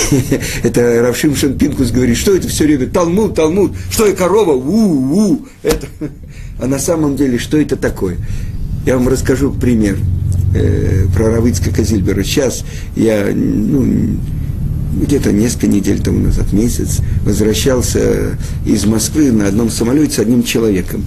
это 0.62 1.02
Равшим 1.02 1.34
Пинкус 1.58 1.90
говорит, 1.90 2.16
что 2.16 2.34
это 2.34 2.48
все 2.48 2.64
время, 2.64 2.86
Талмуд, 2.86 3.34
Талмуд, 3.34 3.72
что 3.90 4.06
и 4.06 4.14
корова, 4.14 4.52
у-у, 4.52 5.46
это. 5.62 5.86
А 6.58 6.66
на 6.66 6.78
самом 6.78 7.16
деле, 7.16 7.38
что 7.38 7.56
это 7.60 7.76
такое? 7.76 8.18
Я 8.86 8.96
вам 8.96 9.08
расскажу 9.08 9.52
пример. 9.52 9.98
э, 10.54 11.06
про 11.14 11.30
Равыцка 11.30 11.70
Зильбера. 11.82 12.22
Сейчас 12.22 12.64
я, 12.94 13.30
ну, 13.34 14.16
где-то 14.92 15.32
несколько 15.32 15.66
недель 15.66 16.00
тому 16.02 16.20
назад, 16.20 16.52
месяц, 16.52 17.00
возвращался 17.24 18.38
из 18.66 18.84
Москвы 18.84 19.32
на 19.32 19.48
одном 19.48 19.70
самолете 19.70 20.16
с 20.16 20.18
одним 20.18 20.42
человеком. 20.42 21.04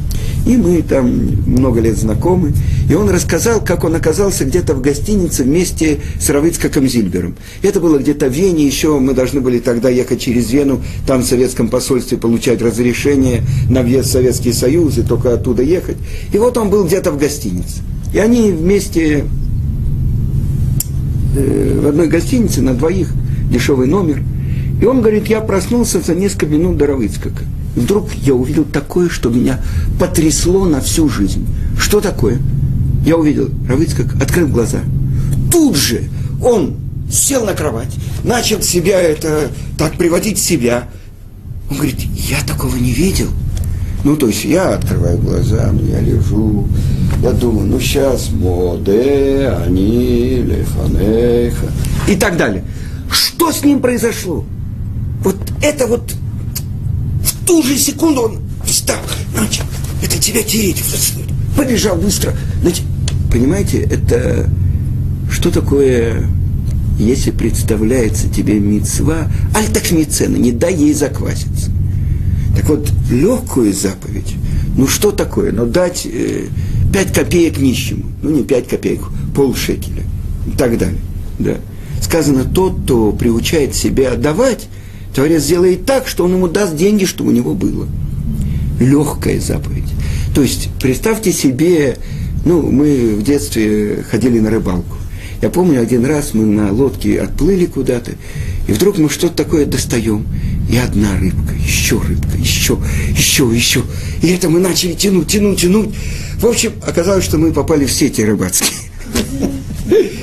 И 0.47 0.57
мы 0.57 0.81
там 0.81 1.07
много 1.45 1.81
лет 1.81 1.97
знакомы. 1.97 2.53
И 2.89 2.93
он 2.95 3.09
рассказал, 3.09 3.63
как 3.63 3.83
он 3.83 3.95
оказался 3.95 4.45
где-то 4.45 4.73
в 4.73 4.81
гостинице 4.81 5.43
вместе 5.43 5.99
с 6.19 6.29
Равыцкаком 6.29 6.87
Зильбером. 6.87 7.35
Это 7.61 7.79
было 7.79 7.97
где-то 7.99 8.27
в 8.27 8.33
Вене, 8.33 8.65
еще 8.65 8.99
мы 8.99 9.13
должны 9.13 9.41
были 9.41 9.59
тогда 9.59 9.89
ехать 9.89 10.19
через 10.19 10.51
Вену, 10.51 10.81
там 11.05 11.21
в 11.21 11.25
советском 11.25 11.67
посольстве 11.67 12.17
получать 12.17 12.61
разрешение 12.61 13.43
на 13.69 13.81
въезд 13.81 14.09
в 14.09 14.11
Советский 14.11 14.53
Союз 14.53 14.97
и 14.97 15.03
только 15.03 15.33
оттуда 15.33 15.61
ехать. 15.61 15.97
И 16.33 16.37
вот 16.37 16.57
он 16.57 16.69
был 16.69 16.85
где-то 16.85 17.11
в 17.11 17.17
гостинице. 17.17 17.81
И 18.13 18.17
они 18.17 18.51
вместе 18.51 19.25
э, 21.35 21.79
в 21.83 21.87
одной 21.87 22.07
гостинице 22.07 22.61
на 22.61 22.73
двоих– 22.73 23.09
дешевый 23.49 23.87
номер. 23.87 24.21
И 24.81 24.85
он 24.85 25.01
говорит, 25.01 25.27
я 25.27 25.41
проснулся 25.41 26.01
за 26.01 26.15
несколько 26.15 26.45
минут 26.47 26.77
до 26.77 26.87
Равыцкака. 26.87 27.43
Вдруг 27.75 28.13
я 28.13 28.33
увидел 28.33 28.63
такое, 28.63 29.09
что 29.09 29.29
меня 29.29 29.59
потрясло 29.99 30.65
на 30.65 30.81
всю 30.81 31.09
жизнь. 31.09 31.45
Что 31.77 32.01
такое? 32.01 32.39
Я 33.05 33.17
увидел, 33.17 33.49
Равыцкак 33.67 34.15
открыл 34.21 34.47
глаза. 34.47 34.79
Тут 35.51 35.75
же 35.75 36.03
он 36.41 36.75
сел 37.11 37.45
на 37.45 37.53
кровать, 37.53 37.93
начал 38.23 38.61
себя 38.61 38.99
это 38.99 39.49
так 39.77 39.93
приводить 39.97 40.39
себя. 40.39 40.87
Он 41.69 41.77
говорит, 41.77 41.99
я 41.99 42.37
такого 42.45 42.75
не 42.75 42.91
видел. 42.91 43.27
Ну, 44.03 44.15
то 44.15 44.27
есть 44.27 44.45
я 44.45 44.75
открываю 44.75 45.17
глаза, 45.17 45.73
я 45.89 45.99
лежу, 45.99 46.67
я 47.23 47.31
думаю, 47.31 47.65
ну 47.65 47.79
сейчас 47.79 48.29
моде, 48.29 49.51
они, 49.65 50.43
лефанеха 50.43 51.71
и 52.07 52.15
так 52.15 52.37
далее. 52.37 52.63
Что 53.15 53.51
с 53.51 53.63
ним 53.63 53.79
произошло? 53.79 54.43
Вот 55.21 55.37
это 55.61 55.87
вот 55.87 56.13
в 57.23 57.45
ту 57.45 57.63
же 57.63 57.77
секунду 57.77 58.21
он 58.21 58.39
встал, 58.65 58.99
начал, 59.33 59.63
это 60.03 60.17
тебя 60.17 60.43
тереть, 60.43 60.83
побежал 61.55 61.95
быстро. 61.95 62.33
Знаете, 62.59 62.81
понимаете, 63.31 63.79
это 63.79 64.49
что 65.31 65.49
такое, 65.49 66.27
если 66.99 67.31
представляется 67.31 68.27
тебе 68.29 68.59
мецва, 68.59 69.31
аль 69.55 69.67
так 69.73 69.91
мецена, 69.91 70.35
не 70.35 70.51
дай 70.51 70.75
ей 70.75 70.93
закваситься. 70.93 71.71
Так 72.55 72.67
вот, 72.67 72.91
легкую 73.09 73.73
заповедь, 73.73 74.35
ну 74.75 74.87
что 74.87 75.11
такое? 75.11 75.53
Ну 75.53 75.65
дать 75.65 76.05
э, 76.05 76.47
5 76.91 77.13
копеек 77.13 77.59
нищему, 77.59 78.03
ну 78.21 78.31
не 78.31 78.43
5 78.43 78.67
копеек, 78.67 79.01
полшекеля 79.33 80.03
и 80.47 80.57
так 80.57 80.77
далее. 80.77 80.99
Да 81.39 81.57
сказано, 82.01 82.43
тот, 82.43 82.81
кто 82.83 83.11
приучает 83.11 83.75
себя 83.75 84.13
отдавать, 84.13 84.67
Творец 85.13 85.43
сделает 85.43 85.85
так, 85.85 86.07
что 86.07 86.25
он 86.25 86.33
ему 86.33 86.47
даст 86.47 86.75
деньги, 86.75 87.05
что 87.05 87.23
у 87.23 87.31
него 87.31 87.53
было. 87.53 87.87
Легкая 88.79 89.39
заповедь. 89.39 89.87
То 90.33 90.41
есть, 90.41 90.69
представьте 90.81 91.31
себе, 91.31 91.97
ну, 92.43 92.61
мы 92.61 93.15
в 93.15 93.23
детстве 93.23 94.03
ходили 94.09 94.39
на 94.39 94.49
рыбалку. 94.49 94.97
Я 95.41 95.49
помню, 95.49 95.81
один 95.81 96.05
раз 96.05 96.33
мы 96.33 96.45
на 96.45 96.71
лодке 96.71 97.21
отплыли 97.21 97.65
куда-то, 97.65 98.11
и 98.67 98.71
вдруг 98.71 98.97
мы 98.97 99.09
что-то 99.09 99.35
такое 99.35 99.65
достаем. 99.65 100.25
И 100.69 100.77
одна 100.77 101.17
рыбка, 101.19 101.53
еще 101.53 102.01
рыбка, 102.01 102.37
еще, 102.37 102.77
еще, 103.11 103.49
еще. 103.53 103.83
И 104.21 104.27
это 104.27 104.49
мы 104.49 104.59
начали 104.59 104.93
тянуть, 104.93 105.27
тянуть, 105.27 105.61
тянуть. 105.61 105.89
В 106.39 106.45
общем, 106.47 106.73
оказалось, 106.81 107.23
что 107.23 107.37
мы 107.37 107.51
попали 107.53 107.85
в 107.85 107.91
сети 107.91 108.21
рыбацкие. 108.21 108.84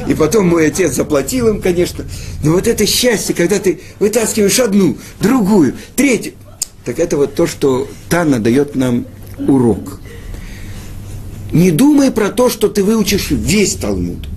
И 0.09 0.15
потом 0.15 0.49
мой 0.49 0.67
отец 0.67 0.95
заплатил 0.95 1.49
им, 1.49 1.61
конечно. 1.61 2.05
Но 2.43 2.53
вот 2.53 2.67
это 2.67 2.87
счастье, 2.87 3.35
когда 3.35 3.59
ты 3.59 3.81
вытаскиваешь 3.99 4.59
одну, 4.59 4.97
другую, 5.21 5.75
третью. 5.97 6.33
Так 6.85 6.99
это 6.99 7.17
вот 7.17 7.35
то, 7.35 7.47
что 7.47 7.89
Тана 8.09 8.41
дает 8.41 8.75
нам 8.75 9.07
урок. 9.39 10.01
Не 11.53 11.71
думай 11.71 12.11
про 12.11 12.31
то, 12.31 12.49
что 12.49 12.69
ты 12.69 12.83
выучишь 12.83 13.31
весь 13.31 13.75
Талмуд. 13.75 14.29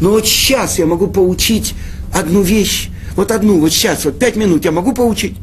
Но 0.00 0.10
вот 0.10 0.26
сейчас 0.26 0.78
я 0.78 0.86
могу 0.86 1.06
поучить 1.06 1.74
одну 2.12 2.42
вещь. 2.42 2.90
Вот 3.14 3.30
одну, 3.30 3.60
вот 3.60 3.72
сейчас, 3.72 4.04
вот 4.04 4.18
пять 4.18 4.36
минут 4.36 4.64
я 4.64 4.72
могу 4.72 4.92
поучить. 4.92 5.36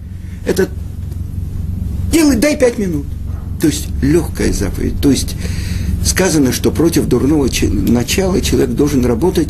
Это 0.46 0.70
делай, 2.12 2.36
дай 2.36 2.58
пять 2.58 2.78
минут. 2.78 3.06
То 3.60 3.68
есть 3.68 3.88
легкая 4.02 4.52
заповедь. 4.52 5.00
То 5.02 5.10
есть 5.10 5.36
сказано, 6.04 6.52
что 6.52 6.72
против 6.72 7.06
дурного 7.06 7.50
начала 7.72 8.42
человек 8.42 8.72
должен 8.72 9.06
работать 9.06 9.50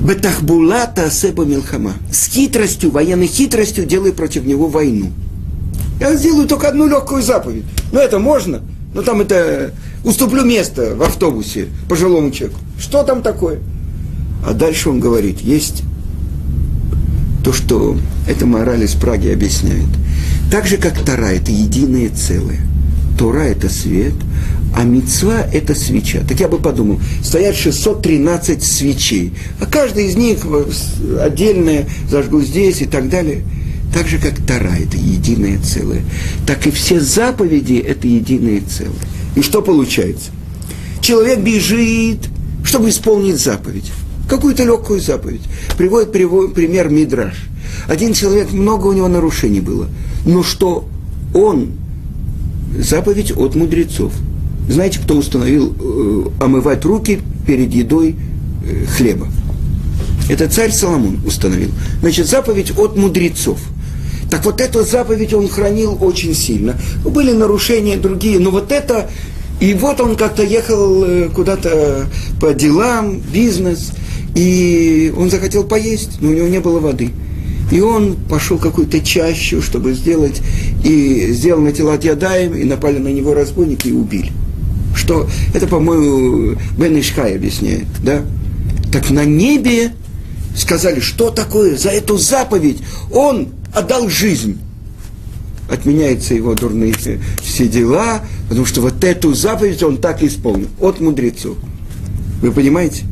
Бетахбулата 0.00 1.10
Себа 1.10 1.44
Милхама. 1.44 1.94
С 2.10 2.28
хитростью, 2.28 2.90
военной 2.90 3.26
хитростью 3.26 3.86
делай 3.86 4.12
против 4.12 4.44
него 4.44 4.68
войну. 4.68 5.12
Я 6.00 6.14
сделаю 6.16 6.46
только 6.46 6.68
одну 6.68 6.86
легкую 6.86 7.22
заповедь. 7.22 7.64
Ну, 7.92 8.00
это 8.00 8.18
можно. 8.18 8.60
Но 8.94 9.02
там 9.02 9.20
это 9.20 9.72
уступлю 10.04 10.44
место 10.44 10.94
в 10.94 11.02
автобусе 11.02 11.68
пожилому 11.88 12.30
человеку. 12.30 12.60
Что 12.78 13.02
там 13.02 13.22
такое? 13.22 13.60
А 14.46 14.52
дальше 14.52 14.90
он 14.90 15.00
говорит, 15.00 15.40
есть 15.40 15.82
то, 17.42 17.52
что 17.52 17.96
эта 18.28 18.46
мораль 18.46 18.84
из 18.84 18.94
Праги 18.94 19.28
объясняет. 19.28 19.88
Так 20.50 20.66
же, 20.66 20.76
как 20.76 20.98
Тара– 21.00 21.26
это 21.32 21.50
единое 21.50 22.10
целое. 22.10 22.60
Тора– 23.18 23.42
это 23.44 23.68
свет, 23.68 24.14
а 24.74 24.82
мецва– 24.82 25.46
это 25.52 25.74
свеча. 25.74 26.22
Так 26.28 26.40
я 26.40 26.48
бы 26.48 26.58
подумал, 26.58 27.00
стоят 27.22 27.54
613 27.54 28.62
свечей, 28.62 29.32
а 29.60 29.66
каждая 29.66 30.04
из 30.04 30.16
них 30.16 30.38
отдельная, 31.20 31.86
зажгу 32.10 32.40
здесь 32.42 32.82
и 32.82 32.86
так 32.86 33.08
далее. 33.08 33.44
Так 33.94 34.08
же, 34.08 34.18
как 34.18 34.44
Тара– 34.44 34.74
это 34.80 34.96
единое 34.96 35.60
целое, 35.60 36.02
так 36.46 36.66
и 36.66 36.72
все 36.72 37.00
заповеди– 37.00 37.74
это 37.86 38.08
единое 38.08 38.60
целое. 38.68 38.94
И 39.36 39.42
что 39.42 39.62
получается? 39.62 40.32
Человек 41.00 41.38
бежит, 41.40 42.28
чтобы 42.64 42.90
исполнить 42.90 43.40
заповедь. 43.40 43.92
Какую-то 44.28 44.64
легкую 44.64 45.00
заповедь. 45.00 45.42
Приводит 45.76 46.10
пример 46.10 46.88
Мидраш. 46.88 47.34
Один 47.86 48.14
человек, 48.14 48.50
много 48.50 48.88
у 48.88 48.92
него 48.92 49.06
нарушений 49.06 49.60
было. 49.60 49.86
Но 50.24 50.42
что 50.42 50.88
он, 51.32 51.72
заповедь 52.76 53.30
от 53.36 53.54
мудрецов– 53.54 54.12
знаете, 54.68 54.98
кто 54.98 55.16
установил 55.16 55.74
э, 55.78 56.42
омывать 56.42 56.84
руки 56.84 57.20
перед 57.46 57.72
едой 57.72 58.16
э, 58.64 58.86
хлеба? 58.86 59.28
Это 60.28 60.48
царь 60.48 60.72
Соломон 60.72 61.20
установил. 61.26 61.70
Значит, 62.00 62.26
заповедь 62.26 62.72
от 62.76 62.96
мудрецов. 62.96 63.58
Так 64.30 64.44
вот 64.46 64.62
эту 64.62 64.82
заповедь 64.82 65.34
он 65.34 65.48
хранил 65.48 65.98
очень 66.00 66.34
сильно. 66.34 66.76
Были 67.04 67.32
нарушения 67.32 67.96
другие, 67.96 68.38
но 68.38 68.50
вот 68.50 68.72
это... 68.72 69.10
И 69.60 69.72
вот 69.74 70.00
он 70.00 70.16
как-то 70.16 70.42
ехал 70.42 71.04
э, 71.04 71.28
куда-то 71.28 72.06
по 72.40 72.54
делам, 72.54 73.20
бизнес, 73.20 73.92
и 74.34 75.14
он 75.16 75.30
захотел 75.30 75.64
поесть, 75.64 76.20
но 76.20 76.30
у 76.30 76.32
него 76.32 76.48
не 76.48 76.58
было 76.58 76.80
воды. 76.80 77.10
И 77.70 77.80
он 77.80 78.16
пошел 78.28 78.58
какую-то 78.58 79.00
чащу, 79.00 79.62
чтобы 79.62 79.92
сделать, 79.92 80.42
и 80.82 81.28
сделал 81.32 81.60
на 81.60 81.72
тела 81.72 81.98
Ядаем, 82.02 82.54
и 82.54 82.64
напали 82.64 82.98
на 82.98 83.08
него 83.08 83.32
разбойники 83.32 83.88
и 83.88 83.92
убили 83.92 84.32
что 84.94 85.28
это, 85.52 85.66
по-моему, 85.66 86.56
Бен 86.78 86.98
Ишхай 86.98 87.36
объясняет, 87.36 87.86
да? 88.02 88.22
Так 88.92 89.10
на 89.10 89.24
небе 89.24 89.92
сказали, 90.56 91.00
что 91.00 91.30
такое 91.30 91.76
за 91.76 91.90
эту 91.90 92.16
заповедь? 92.16 92.78
Он 93.12 93.48
отдал 93.72 94.08
жизнь. 94.08 94.58
Отменяются 95.68 96.34
его 96.34 96.54
дурные 96.54 96.94
все 97.42 97.68
дела, 97.68 98.20
потому 98.48 98.66
что 98.66 98.82
вот 98.82 99.02
эту 99.02 99.32
заповедь 99.32 99.82
он 99.82 99.96
так 99.96 100.22
исполнил 100.22 100.68
от 100.78 101.00
мудрецов. 101.00 101.56
Вы 102.42 102.52
понимаете? 102.52 103.04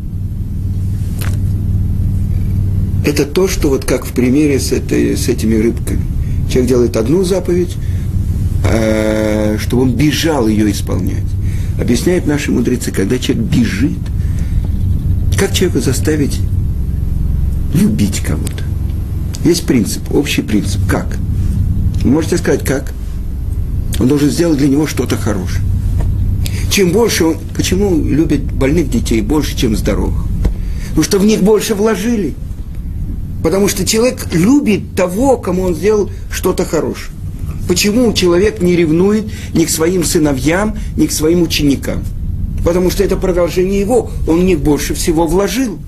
Это 3.04 3.24
то, 3.24 3.48
что 3.48 3.68
вот 3.68 3.84
как 3.84 4.04
в 4.04 4.12
примере 4.12 4.60
с, 4.60 4.70
этой, 4.70 5.16
с 5.16 5.28
этими 5.28 5.56
рыбками. 5.56 6.02
Человек 6.48 6.68
делает 6.68 6.96
одну 6.96 7.24
заповедь, 7.24 7.74
э, 8.64 9.56
чтобы 9.58 9.84
он 9.84 9.92
бежал 9.92 10.46
ее 10.46 10.70
исполнять. 10.70 11.24
Объясняют 11.78 12.26
наши 12.26 12.50
мудрецы, 12.50 12.92
когда 12.92 13.18
человек 13.18 13.44
бежит, 13.44 13.98
как 15.38 15.52
человеку 15.52 15.80
заставить 15.80 16.38
любить 17.74 18.20
кого-то? 18.20 18.64
Есть 19.44 19.66
принцип, 19.66 20.02
общий 20.14 20.42
принцип. 20.42 20.80
Как? 20.88 21.16
Вы 22.02 22.10
можете 22.10 22.38
сказать, 22.38 22.64
как? 22.64 22.92
Он 23.98 24.06
должен 24.08 24.30
сделать 24.30 24.58
для 24.58 24.68
него 24.68 24.86
что-то 24.86 25.16
хорошее. 25.16 25.64
Чем 26.70 26.92
больше 26.92 27.24
он... 27.24 27.36
Почему 27.54 28.02
любят 28.04 28.42
больных 28.42 28.90
детей 28.90 29.20
больше, 29.20 29.56
чем 29.56 29.76
здоровых? 29.76 30.24
Потому 30.90 31.02
что 31.02 31.18
в 31.18 31.24
них 31.24 31.42
больше 31.42 31.74
вложили. 31.74 32.34
Потому 33.42 33.68
что 33.68 33.84
человек 33.84 34.28
любит 34.32 34.94
того, 34.94 35.36
кому 35.36 35.62
он 35.62 35.74
сделал 35.74 36.10
что-то 36.30 36.64
хорошее. 36.64 37.10
Почему 37.72 38.12
человек 38.12 38.60
не 38.60 38.76
ревнует 38.76 39.24
ни 39.54 39.64
к 39.64 39.70
своим 39.70 40.04
сыновьям, 40.04 40.76
ни 40.98 41.06
к 41.06 41.10
своим 41.10 41.40
ученикам? 41.40 42.04
Потому 42.62 42.90
что 42.90 43.02
это 43.02 43.16
продолжение 43.16 43.80
его, 43.80 44.10
он 44.28 44.40
в 44.40 44.44
них 44.44 44.60
больше 44.60 44.92
всего 44.92 45.26
вложил. 45.26 45.78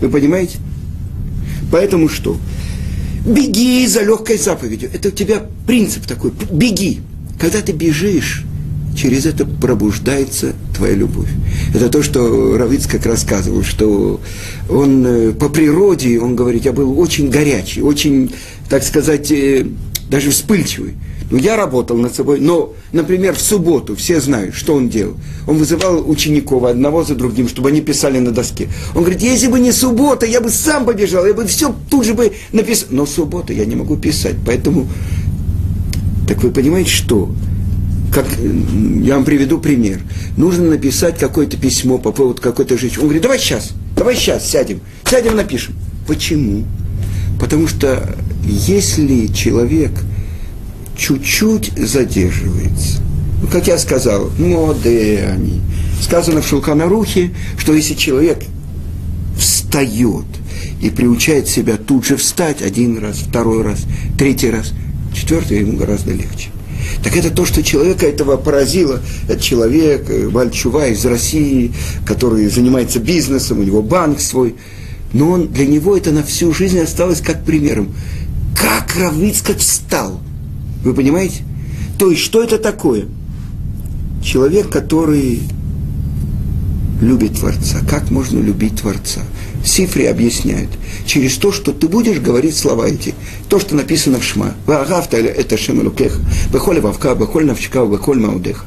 Вы 0.00 0.08
понимаете? 0.08 0.58
Поэтому 1.72 2.08
что? 2.08 2.36
Беги 3.26 3.84
за 3.88 4.04
легкой 4.04 4.38
заповедью. 4.38 4.88
Это 4.92 5.08
у 5.08 5.10
тебя 5.10 5.42
принцип 5.66 6.06
такой. 6.06 6.30
Беги. 6.48 7.00
Когда 7.40 7.60
ты 7.60 7.72
бежишь, 7.72 8.44
через 8.96 9.26
это 9.26 9.44
пробуждается 9.44 10.52
твоя 10.76 10.94
любовь. 10.94 11.28
Это 11.74 11.88
то, 11.88 12.04
что 12.04 12.56
Равиц 12.56 12.86
как 12.86 13.04
рассказывал, 13.04 13.64
что 13.64 14.20
он 14.70 15.04
э, 15.04 15.32
по 15.32 15.48
природе, 15.48 16.20
он 16.20 16.36
говорит, 16.36 16.64
я 16.64 16.72
был 16.72 16.96
очень 17.00 17.30
горячий, 17.30 17.82
очень, 17.82 18.30
так 18.68 18.84
сказать, 18.84 19.32
э, 19.32 19.66
даже 20.08 20.30
вспыльчивый. 20.30 20.94
Ну, 21.28 21.38
я 21.38 21.56
работал 21.56 21.96
над 21.96 22.14
собой, 22.14 22.38
но, 22.38 22.72
например, 22.92 23.34
в 23.34 23.40
субботу 23.40 23.96
все 23.96 24.20
знают, 24.20 24.54
что 24.54 24.74
он 24.74 24.88
делал. 24.88 25.14
Он 25.48 25.56
вызывал 25.56 26.08
учеников 26.08 26.64
одного 26.64 27.02
за 27.02 27.16
другим, 27.16 27.48
чтобы 27.48 27.70
они 27.70 27.80
писали 27.80 28.20
на 28.20 28.30
доске. 28.30 28.68
Он 28.94 29.02
говорит, 29.02 29.22
если 29.22 29.48
бы 29.48 29.58
не 29.58 29.72
суббота, 29.72 30.24
я 30.24 30.40
бы 30.40 30.50
сам 30.50 30.84
побежал, 30.84 31.26
я 31.26 31.34
бы 31.34 31.44
все 31.46 31.74
тут 31.90 32.04
же 32.04 32.14
бы 32.14 32.32
написал. 32.52 32.88
Но 32.90 33.06
суббота 33.06 33.52
я 33.52 33.64
не 33.64 33.74
могу 33.74 33.96
писать, 33.96 34.36
поэтому... 34.46 34.86
Так 36.28 36.42
вы 36.42 36.50
понимаете, 36.50 36.90
что? 36.90 37.30
Как, 38.12 38.26
я 39.02 39.16
вам 39.16 39.24
приведу 39.24 39.58
пример. 39.58 40.00
Нужно 40.36 40.70
написать 40.70 41.18
какое-то 41.18 41.56
письмо 41.56 41.98
по 41.98 42.12
поводу 42.12 42.40
какой-то 42.40 42.78
женщины. 42.78 43.00
Он 43.00 43.06
говорит, 43.06 43.22
давай 43.22 43.38
сейчас, 43.38 43.72
давай 43.96 44.14
сейчас 44.14 44.48
сядем, 44.48 44.80
сядем 45.04 45.36
напишем. 45.36 45.74
Почему? 46.06 46.64
Потому 47.40 47.66
что 47.66 48.16
если 48.44 49.26
человек 49.26 49.90
чуть-чуть 50.96 51.72
задерживается. 51.76 53.00
Ну, 53.40 53.48
как 53.48 53.66
я 53.66 53.78
сказал, 53.78 54.30
молодые 54.38 55.26
они. 55.26 55.60
Сказано 56.00 56.42
в 56.42 56.48
Шулханарухе, 56.48 57.30
что 57.58 57.74
если 57.74 57.94
человек 57.94 58.38
встает 59.38 60.24
и 60.80 60.90
приучает 60.90 61.48
себя 61.48 61.76
тут 61.76 62.06
же 62.06 62.16
встать 62.16 62.62
один 62.62 62.98
раз, 62.98 63.18
второй 63.18 63.62
раз, 63.62 63.84
третий 64.18 64.50
раз, 64.50 64.72
четвертый 65.14 65.60
ему 65.60 65.76
гораздо 65.76 66.12
легче. 66.12 66.50
Так 67.02 67.16
это 67.16 67.30
то, 67.30 67.44
что 67.44 67.62
человека 67.62 68.06
этого 68.06 68.36
поразило. 68.36 69.00
Это 69.28 69.42
человек, 69.42 70.08
Вальчува 70.30 70.86
из 70.86 71.04
России, 71.04 71.72
который 72.06 72.46
занимается 72.46 73.00
бизнесом, 73.00 73.58
у 73.58 73.64
него 73.64 73.82
банк 73.82 74.20
свой. 74.20 74.54
Но 75.12 75.30
он, 75.30 75.48
для 75.48 75.66
него 75.66 75.96
это 75.96 76.12
на 76.12 76.22
всю 76.22 76.54
жизнь 76.54 76.78
осталось 76.78 77.20
как 77.20 77.44
примером. 77.44 77.94
Как 78.58 78.96
Равицкак 78.96 79.58
встал– 79.58 80.20
вы 80.84 80.94
понимаете? 80.94 81.42
То 81.98 82.10
есть, 82.10 82.22
что 82.22 82.42
это 82.42 82.58
такое? 82.58 83.06
Человек, 84.22 84.70
который 84.70 85.40
любит 87.00 87.38
Творца. 87.38 87.78
Как 87.88 88.10
можно 88.10 88.38
любить 88.38 88.80
Творца? 88.80 89.20
Сифри 89.64 90.04
объясняет. 90.04 90.68
Через 91.06 91.36
то, 91.36 91.52
что 91.52 91.72
ты 91.72 91.88
будешь 91.88 92.20
говорить 92.20 92.56
слова 92.56 92.86
эти. 92.86 93.14
То, 93.48 93.58
что 93.58 93.74
написано 93.74 94.20
в 94.20 94.24
Шма. 94.24 94.54
Ваагавта 94.66 95.16
это 95.16 95.56
Шем 95.56 95.80
Лукеха. 95.80 96.20
Бехоль 96.52 96.80
вавка, 96.80 97.14
бехоль 97.14 97.46
навчка, 97.46 97.84
бехоль 97.84 98.18
маудеха. 98.18 98.64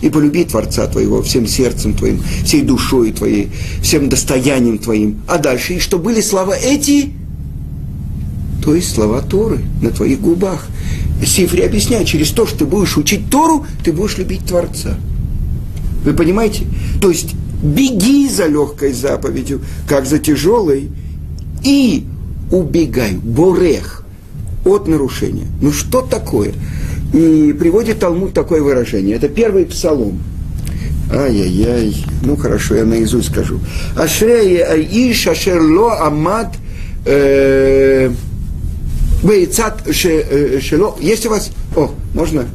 И 0.00 0.08
полюби 0.08 0.44
Творца 0.44 0.86
твоего 0.86 1.22
всем 1.22 1.46
сердцем 1.46 1.94
твоим, 1.94 2.22
всей 2.44 2.62
душой 2.62 3.12
твоей, 3.12 3.50
всем 3.82 4.08
достоянием 4.08 4.78
твоим. 4.78 5.20
А 5.28 5.38
дальше, 5.38 5.74
и 5.74 5.78
что 5.78 5.98
были 5.98 6.20
слова 6.20 6.56
эти, 6.56 7.12
то 8.64 8.74
есть 8.74 8.94
слова 8.94 9.20
Торы 9.20 9.60
на 9.82 9.90
твоих 9.90 10.20
губах. 10.20 10.66
Сифри 11.24 11.62
объясняет, 11.62 12.06
через 12.06 12.30
то, 12.30 12.46
что 12.46 12.60
ты 12.60 12.64
будешь 12.64 12.96
учить 12.96 13.30
Тору, 13.30 13.66
ты 13.84 13.92
будешь 13.92 14.18
любить 14.18 14.44
Творца. 14.46 14.96
Вы 16.04 16.14
понимаете? 16.14 16.64
То 17.00 17.10
есть 17.10 17.34
беги 17.62 18.28
за 18.28 18.46
легкой 18.46 18.92
заповедью, 18.92 19.60
как 19.86 20.06
за 20.06 20.18
тяжелой, 20.18 20.88
и 21.62 22.06
убегай, 22.50 23.12
борех, 23.12 24.04
от 24.64 24.88
нарушения. 24.88 25.46
Ну 25.60 25.72
что 25.72 26.02
такое? 26.02 26.52
И 27.12 27.54
приводит 27.58 27.98
Талмуд 27.98 28.32
такое 28.32 28.62
выражение. 28.62 29.16
Это 29.16 29.28
первый 29.28 29.66
псалом. 29.66 30.20
Ай-яй-яй. 31.12 32.04
Ну 32.22 32.36
хорошо, 32.36 32.76
я 32.76 32.84
наизусть 32.84 33.30
скажу. 33.30 33.58
Ашрея 33.96 34.66
аиш 34.66 35.26
ашерло 35.26 36.06
амад 36.06 36.54
э, 37.04 38.10
Бейцат 39.22 39.86
э, 39.86 40.60
шело. 40.60 40.96
Есть 41.00 41.26
у 41.26 41.30
вас... 41.30 41.50
О, 41.76 41.90
можно? 42.14 42.46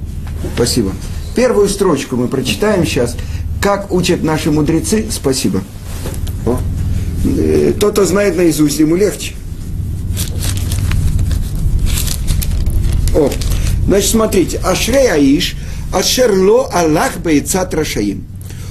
Спасибо. 0.56 0.92
Первую 1.36 1.70
строчку 1.70 2.16
мы 2.16 2.28
прочитаем 2.28 2.86
сейчас. 2.86 3.16
Как 3.62 3.92
учат 3.92 4.24
наши 4.24 4.52
мудрецы? 4.52 5.06
Спасибо. 5.12 5.62
О. 6.46 6.58
Э, 7.26 7.74
тот, 7.80 7.94
кто 7.94 8.06
знает 8.06 8.36
наизусть, 8.36 8.80
ему 8.80 8.96
легче. 8.96 9.36
О, 13.16 13.30
значит, 13.86 14.10
смотрите. 14.10 14.60
Ашрей 14.64 15.10
Аиш, 15.10 15.56
Ашерло 15.94 16.68
Аллах 16.68 17.18
Бейцат 17.18 17.74
Рашаим. 17.74 18.26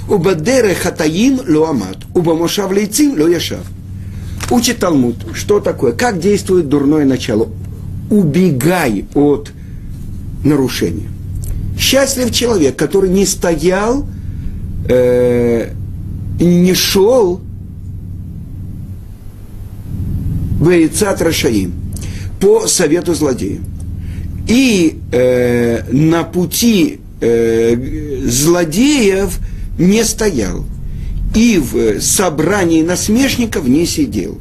Убадере 0.08 0.74
Хатаим 0.74 1.40
Лоамат. 1.46 1.98
Уба 2.14 2.34
Мошав 2.34 2.70
Лейцим 2.70 3.18
Ло. 3.18 3.28
Учит 4.50 4.78
Талмуд. 4.78 5.16
Что 5.32 5.60
такое? 5.60 5.92
Как 5.92 6.20
действует 6.20 6.68
дурное 6.68 7.06
начало? 7.06 7.48
Убегай 8.10 9.04
от 9.14 9.50
нарушения. 10.44 11.08
Счастлив 11.78 12.30
человек, 12.30 12.76
который 12.76 13.10
не 13.10 13.26
стоял, 13.26 14.06
э, 14.88 15.70
не 16.38 16.74
шел 16.74 17.40
в 20.60 20.68
Эйцат 20.68 21.20
Рашаим 21.20 21.72
по 22.40 22.66
совету 22.66 23.14
злодея. 23.14 23.60
И 24.46 24.98
э, 25.10 25.90
на 25.90 26.22
пути 26.24 27.00
э, 27.20 28.20
злодеев 28.26 29.38
не 29.78 30.04
стоял. 30.04 30.64
И 31.34 31.58
в 31.58 32.00
собрании 32.00 32.82
насмешников 32.82 33.66
не 33.66 33.86
сидел. 33.86 34.38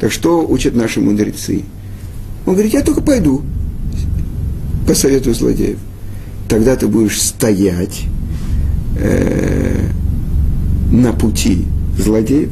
Так 0.00 0.12
что 0.12 0.46
учат 0.46 0.74
наши 0.74 1.00
мудрецы? 1.00 1.64
Он 2.46 2.54
говорит, 2.54 2.72
я 2.72 2.82
только 2.82 3.00
пойду 3.00 3.42
по 4.86 4.94
совету 4.94 5.32
злодеев. 5.32 5.78
Тогда 6.48 6.76
ты 6.76 6.86
будешь 6.86 7.20
стоять 7.20 8.02
э, 8.98 9.88
на 10.90 11.12
пути 11.12 11.64
злодеев, 11.98 12.50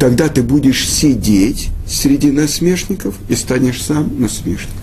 тогда 0.00 0.28
ты 0.28 0.42
будешь 0.42 0.88
сидеть 0.88 1.68
среди 1.86 2.32
насмешников 2.32 3.14
и 3.28 3.36
станешь 3.36 3.82
сам 3.82 4.10
насмешником. 4.18 4.74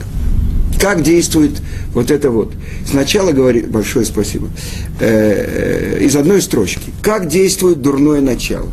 Как 0.79 1.03
действует 1.03 1.61
вот 1.93 2.09
это 2.09 2.31
вот? 2.31 2.53
Сначала 2.89 3.31
говорит, 3.31 3.69
большое 3.69 4.05
спасибо, 4.05 4.47
э, 4.99 5.99
из 6.01 6.15
одной 6.15 6.41
строчки. 6.41 6.91
Как 7.01 7.27
действует 7.27 7.81
дурное 7.81 8.21
начало? 8.21 8.69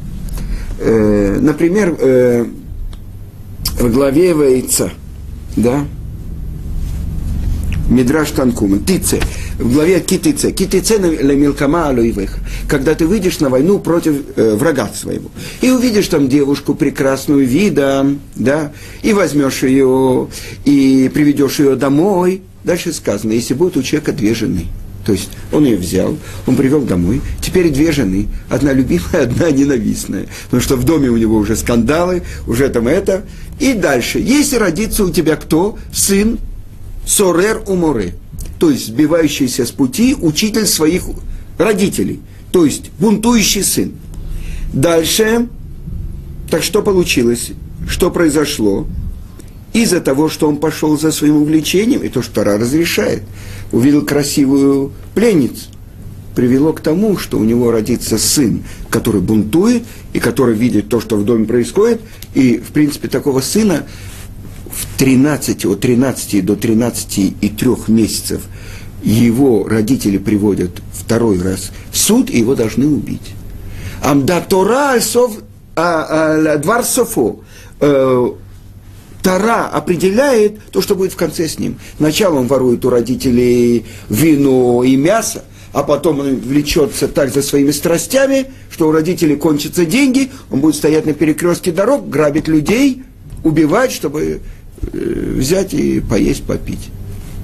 Э, 0.78 1.38
например, 1.40 1.96
э, 1.98 2.46
в 3.80 3.92
главе 3.92 4.34
Вейца– 4.34 4.92
да, 5.56 5.86
Мидраш 7.88 8.30
Танкума, 8.30 8.78
Тице, 8.78 9.20
в 9.58 9.72
главе 9.72 10.00
Китице, 10.00 10.52
Китице 10.52 10.98
на 10.98 11.32
мелкама 11.32 11.88
алуивеха, 11.88 12.38
когда 12.68 12.94
ты 12.94 13.06
выйдешь 13.06 13.40
на 13.40 13.50
войну 13.50 13.78
против 13.78 14.16
э, 14.36 14.54
врага 14.54 14.88
своего, 14.88 15.30
и 15.60 15.70
увидишь 15.70 16.08
там 16.08 16.28
девушку 16.28 16.74
прекрасную 16.74 17.46
вида, 17.46 18.06
да, 18.34 18.72
и 19.02 19.12
возьмешь 19.12 19.62
ее, 19.62 20.28
и 20.64 21.10
приведешь 21.12 21.58
ее 21.58 21.76
домой, 21.76 22.42
дальше 22.64 22.92
сказано, 22.92 23.32
если 23.32 23.54
будет 23.54 23.76
у 23.76 23.82
человека 23.82 24.12
две 24.12 24.34
жены, 24.34 24.66
то 25.04 25.12
есть 25.12 25.30
он 25.50 25.64
ее 25.64 25.76
взял, 25.76 26.16
он 26.46 26.56
привел 26.56 26.82
домой, 26.82 27.20
теперь 27.40 27.70
две 27.70 27.92
жены, 27.92 28.28
одна 28.48 28.72
любимая, 28.72 29.02
одна 29.22 29.50
ненавистная, 29.50 30.26
потому 30.44 30.62
что 30.62 30.76
в 30.76 30.84
доме 30.84 31.08
у 31.08 31.16
него 31.16 31.36
уже 31.36 31.56
скандалы, 31.56 32.22
уже 32.46 32.68
там 32.68 32.88
это, 32.88 33.24
и 33.58 33.72
дальше, 33.72 34.18
если 34.18 34.56
родится 34.56 35.04
у 35.04 35.10
тебя 35.10 35.36
кто? 35.36 35.78
Сын 35.92 36.38
Сорер 37.06 37.62
Уморе, 37.66 38.14
то 38.58 38.70
есть 38.70 38.86
сбивающийся 38.86 39.66
с 39.66 39.72
пути 39.72 40.16
учитель 40.20 40.66
своих 40.66 41.02
родителей, 41.58 42.20
то 42.52 42.64
есть 42.64 42.90
бунтующий 42.98 43.64
сын. 43.64 43.92
Дальше, 44.72 45.48
так 46.50 46.62
что 46.62 46.82
получилось? 46.82 47.50
Что 47.88 48.10
произошло? 48.10 48.86
Из-за 49.72 50.00
того, 50.00 50.28
что 50.28 50.48
он 50.48 50.58
пошел 50.58 50.98
за 50.98 51.12
своим 51.12 51.36
увлечением, 51.36 52.02
и 52.02 52.08
то, 52.08 52.22
что 52.22 52.34
Тара 52.34 52.58
разрешает, 52.58 53.22
увидел 53.72 54.04
красивую 54.04 54.92
пленницу, 55.14 55.66
привело 56.34 56.72
к 56.72 56.80
тому, 56.80 57.16
что 57.16 57.38
у 57.38 57.44
него 57.44 57.70
родится 57.70 58.18
сын, 58.18 58.62
который 58.90 59.20
бунтует 59.20 59.84
и 60.12 60.20
который 60.20 60.54
видит 60.54 60.88
то, 60.88 61.00
что 61.00 61.16
в 61.16 61.24
доме 61.24 61.46
происходит. 61.46 62.00
И, 62.34 62.58
в 62.58 62.72
принципе, 62.72 63.08
такого 63.08 63.40
сына 63.40 63.86
в 64.70 64.98
13, 64.98 65.66
от 65.66 65.80
13 65.80 66.44
до 66.44 66.56
13 66.56 67.34
и 67.40 67.48
3 67.48 67.68
месяцев 67.88 68.42
его 69.02 69.66
родители 69.66 70.18
приводят 70.18 70.70
второй 70.92 71.40
раз 71.42 71.72
в 71.90 71.98
суд, 71.98 72.30
и 72.30 72.38
его 72.38 72.54
должны 72.54 72.86
убить. 72.86 73.34
Амда 74.02 74.40
Тора 74.40 74.98
Тара 79.22 79.68
определяет 79.68 80.58
то, 80.70 80.82
что 80.82 80.96
будет 80.96 81.12
в 81.12 81.16
конце 81.16 81.48
с 81.48 81.58
ним. 81.58 81.78
Сначала 81.98 82.38
он 82.38 82.48
ворует 82.48 82.84
у 82.84 82.90
родителей 82.90 83.86
вино 84.08 84.82
и 84.82 84.96
мясо, 84.96 85.44
а 85.72 85.84
потом 85.84 86.20
он 86.20 86.36
влечется 86.36 87.08
так 87.08 87.32
за 87.32 87.42
своими 87.42 87.70
страстями, 87.70 88.46
что 88.70 88.88
у 88.88 88.92
родителей 88.92 89.36
кончатся 89.36 89.86
деньги, 89.86 90.30
он 90.50 90.60
будет 90.60 90.74
стоять 90.74 91.06
на 91.06 91.14
перекрестке 91.14 91.70
дорог, 91.70 92.08
грабить 92.08 92.48
людей, 92.48 93.04
убивать, 93.44 93.92
чтобы 93.92 94.40
э, 94.92 95.34
взять 95.36 95.72
и 95.72 96.00
поесть, 96.00 96.42
попить. 96.42 96.90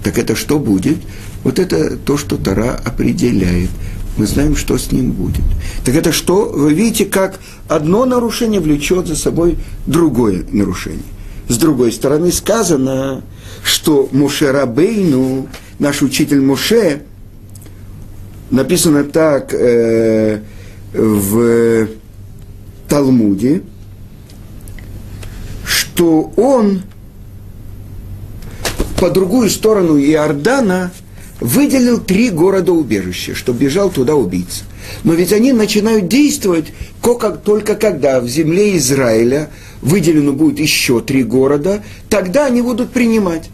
Так 0.02 0.18
это 0.18 0.34
что 0.34 0.58
будет? 0.58 0.98
Вот 1.44 1.58
это 1.58 1.96
то, 1.96 2.16
что 2.16 2.36
Тара 2.36 2.80
определяет. 2.84 3.70
Мы 4.16 4.26
знаем, 4.26 4.56
что 4.56 4.76
с 4.78 4.90
ним 4.90 5.12
будет. 5.12 5.44
Так 5.84 5.94
это 5.94 6.12
что? 6.12 6.46
Вы 6.46 6.74
видите, 6.74 7.04
как 7.04 7.38
одно 7.68 8.04
нарушение 8.04 8.60
влечет 8.60 9.06
за 9.06 9.14
собой 9.14 9.58
другое 9.86 10.44
нарушение. 10.50 11.04
С 11.48 11.56
другой 11.56 11.92
стороны 11.92 12.30
сказано, 12.30 13.22
что 13.64 14.08
Муше 14.12 14.52
Рабейну, 14.52 15.48
наш 15.78 16.02
учитель 16.02 16.40
Муше, 16.40 17.02
написано 18.50 19.04
так 19.04 19.54
э, 19.54 20.40
в 20.92 21.88
Талмуде, 22.88 23.62
что 25.64 26.32
он 26.36 26.82
по 29.00 29.10
другую 29.10 29.48
сторону 29.48 29.98
Иордана 29.98 30.90
выделил 31.40 31.98
три 31.98 32.30
города-убежища, 32.30 33.34
чтобы 33.34 33.60
бежал 33.60 33.90
туда 33.90 34.14
убийца. 34.14 34.64
Но 35.04 35.14
ведь 35.14 35.32
они 35.32 35.52
начинают 35.52 36.08
действовать 36.08 36.66
только 37.02 37.74
когда 37.74 38.20
в 38.20 38.28
земле 38.28 38.76
Израиля 38.76 39.50
выделено 39.80 40.32
будет 40.32 40.58
еще 40.58 41.00
три 41.00 41.22
города, 41.22 41.82
тогда 42.08 42.46
они 42.46 42.62
будут 42.62 42.90
принимать. 42.90 43.50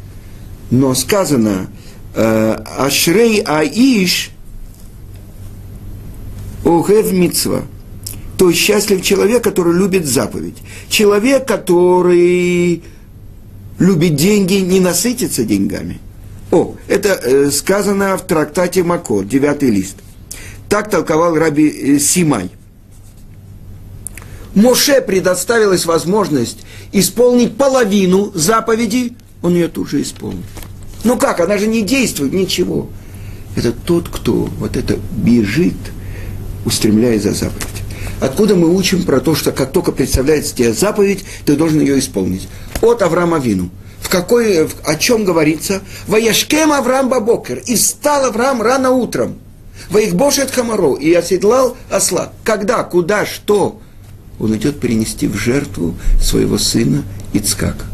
Но 0.71 0.95
сказано, 0.95 1.69
э, 2.15 2.57
Ашрей 2.79 3.41
Аиш 3.41 4.31
Огев 6.65 7.13
Мицва. 7.13 7.63
То 8.39 8.49
есть 8.51 8.61
счастлив 8.61 9.03
человек, 9.03 9.45
который 9.45 9.75
любит 9.75 10.07
заповедь. 10.07 10.57
Человек, 10.89 11.47
который 11.47 12.83
любит 13.79 14.17
деньги, 14.17 14.55
не 14.55 14.81
насытится 14.81 15.45
деньгами. 15.45 16.01
О, 16.51 16.75
это 16.89 17.21
э, 17.23 17.51
сказано 17.51 18.17
в 18.17 18.23
трактате 18.23 18.83
Мако, 18.83 19.23
девятый 19.23 19.71
лист. 19.71 19.97
Так 20.69 20.91
толковал 20.91 21.37
Раби 21.37 21.69
э, 21.69 21.99
Симай. 21.99 22.51
Моше 24.55 25.01
предоставилась 25.01 25.85
возможность 25.85 26.59
исполнить 26.93 27.57
половину 27.57 28.31
заповеди, 28.35 29.15
он 29.43 29.55
ее 29.55 29.69
тут 29.69 29.91
же 29.91 30.03
исполнит. 30.03 30.45
Ну 31.03 31.19
как, 31.19 31.41
она 31.41 31.59
же 31.59 31.67
не 31.67 31.83
действует, 31.83 32.33
ничего. 32.33 32.89
Это 33.57 33.73
тот, 33.73 34.09
кто 34.09 34.49
вот 34.59 34.77
это 34.77 34.99
бежит, 35.17 35.75
устремляясь 36.65 37.23
за 37.23 37.33
заповедь. 37.33 37.69
Откуда 38.21 38.55
мы 38.55 38.75
учим 38.75 39.03
про 39.03 39.21
то, 39.21 39.35
что 39.35 39.53
как 39.53 39.73
только 39.73 39.93
представляется 39.93 40.55
тебе 40.55 40.73
заповедь, 40.73 41.25
ты 41.45 41.57
должен 41.57 41.81
ее 41.81 41.99
исполнить? 41.99 42.49
От 42.81 43.03
Авраама 43.03 43.39
Вину. 43.39 43.71
В 44.01 44.09
какой, 44.09 44.67
в, 44.67 44.75
о 44.85 44.97
чем 44.97 45.25
говорится? 45.25 45.81
Ваяшкем 46.07 46.73
Авраам 46.73 47.09
Бабокер. 47.09 47.63
И 47.67 47.75
встал 47.75 48.25
Авраам 48.25 48.63
рано 48.63 48.91
утром. 48.91 49.39
Воихбошет 49.91 50.51
Хамаро. 50.51 50.95
И 50.95 51.13
оседлал 51.13 51.77
осла. 51.91 52.33
Когда, 52.45 52.85
куда, 52.85 53.27
что? 53.27 53.81
Он 54.39 54.55
идет 54.57 54.81
перенести 54.81 55.27
в 55.27 55.37
жертву 55.37 55.95
своего 56.21 56.59
сына 56.59 57.05
Ицкака. 57.33 57.85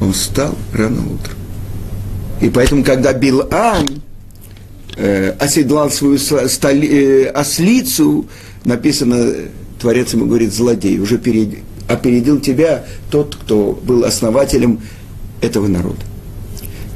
Он 0.00 0.12
встал 0.12 0.56
рано 0.72 1.02
утром. 1.12 1.36
И 2.40 2.48
поэтому, 2.48 2.84
когда 2.84 3.12
Билан 3.12 3.86
э, 4.96 5.30
оседлал 5.38 5.90
свою 5.90 6.18
столи, 6.18 6.88
э, 6.88 7.26
ослицу, 7.26 8.26
написано, 8.64 9.34
Творец 9.80 10.12
ему 10.14 10.26
говорит, 10.26 10.52
злодей, 10.54 10.98
уже 10.98 11.18
перед, 11.18 11.58
опередил 11.88 12.40
тебя 12.40 12.84
тот, 13.10 13.36
кто 13.36 13.72
был 13.72 14.04
основателем 14.04 14.80
этого 15.40 15.66
народа. 15.66 16.00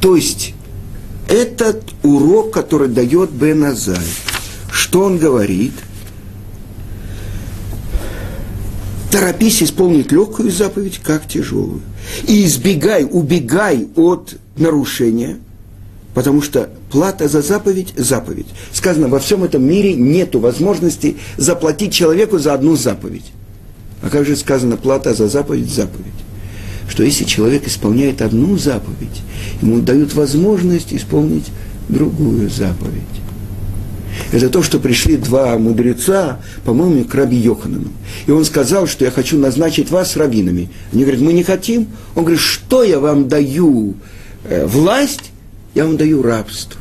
То 0.01 0.17
есть, 0.17 0.55
этот 1.29 1.83
урок, 2.03 2.53
который 2.53 2.89
дает 2.89 3.31
Бен 3.31 3.65
Азай, 3.65 3.97
что 4.73 5.03
он 5.03 5.19
говорит? 5.19 5.73
Торопись 9.25 9.63
исполнить 9.63 10.13
легкую 10.13 10.51
заповедь, 10.51 11.01
как 11.03 11.27
тяжелую. 11.27 11.81
И 12.29 12.45
избегай, 12.45 13.07
убегай 13.11 13.89
от 13.97 14.37
нарушения, 14.59 15.39
потому 16.13 16.43
что 16.43 16.69
плата 16.91 17.27
за 17.27 17.41
заповедь– 17.41 17.95
заповедь. 17.97 18.49
Сказано, 18.71 19.09
во 19.09 19.19
всем 19.19 19.43
этом 19.43 19.65
мире 19.65 19.95
нет 19.95 20.35
возможности 20.35 21.17
заплатить 21.39 21.95
человеку 21.95 22.39
за 22.39 22.53
одну 22.53 22.77
заповедь. 22.77 23.25
А 24.03 24.11
как 24.11 24.27
же 24.27 24.37
сказано, 24.37 24.77
плата 24.77 25.15
за 25.15 25.27
заповедь– 25.27 25.73
заповедь 25.75 26.13
что 26.87 27.03
если 27.03 27.25
человек 27.25 27.67
исполняет 27.67 28.21
одну 28.21 28.59
заповедь, 28.59 29.23
ему 29.63 29.81
дают 29.81 30.13
возможность 30.13 30.93
исполнить 30.93 31.47
другую 31.89 32.51
заповедь. 32.51 33.01
Это 34.33 34.49
то, 34.49 34.63
что 34.63 34.79
пришли 34.79 35.17
два 35.17 35.59
мудреца, 35.59 36.41
по-моему, 36.65 37.05
к 37.05 37.15
Раби 37.15 37.37
Йоханану. 37.37 37.89
И 38.27 38.31
он 38.31 38.45
сказал, 38.45 38.87
что 38.87 39.05
я 39.05 39.11
хочу 39.11 39.39
назначить 39.39 39.91
вас 39.91 40.17
раввинами. 40.17 40.71
Они 40.93 41.03
говорят, 41.03 41.21
мы 41.21 41.33
не 41.33 41.43
хотим. 41.43 41.89
Он 42.15 42.25
говорит, 42.25 42.41
что 42.41 42.83
я 42.83 43.01
вам 43.01 43.29
даю? 43.29 43.95
Э, 44.45 44.67
власть, 44.67 45.31
я 45.75 45.85
вам 45.85 45.97
даю 45.97 46.23
рабство. 46.23 46.81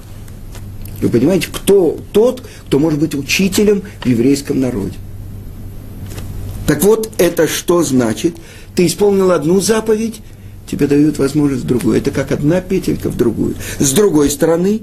Вы 1.02 1.10
понимаете, 1.10 1.48
кто 1.52 2.00
тот, 2.12 2.44
кто 2.68 2.80
может 2.80 3.00
быть 3.00 3.14
учителем 3.14 3.84
в 4.02 4.06
еврейском 4.08 4.60
народе? 4.60 4.94
Так 6.66 6.82
вот, 6.84 7.12
это 7.18 7.48
что 7.48 7.84
значит? 7.84 8.36
Ты 8.76 8.86
исполнил 8.86 9.32
одну 9.32 9.60
заповедь, 9.60 10.22
тебе 10.70 10.88
дают 10.88 11.18
возможность 11.20 11.66
другую. 11.66 11.98
Это 11.98 12.12
как 12.12 12.32
одна 12.32 12.62
петелька 12.62 13.10
в 13.10 13.18
другую. 13.18 13.56
С 13.80 13.92
другой 13.92 14.30
стороны, 14.30 14.82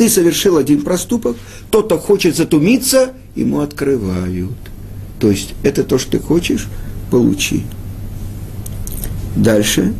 ты 0.00 0.08
совершил 0.08 0.56
один 0.56 0.80
проступок, 0.80 1.36
тот, 1.68 1.84
кто 1.84 1.98
хочет 1.98 2.34
затумиться, 2.34 3.12
ему 3.34 3.60
открывают. 3.60 4.56
То 5.18 5.30
есть 5.30 5.52
это 5.62 5.84
то, 5.84 5.98
что 5.98 6.12
ты 6.12 6.20
хочешь, 6.20 6.68
получи. 7.10 7.64
Дальше. 9.36 9.92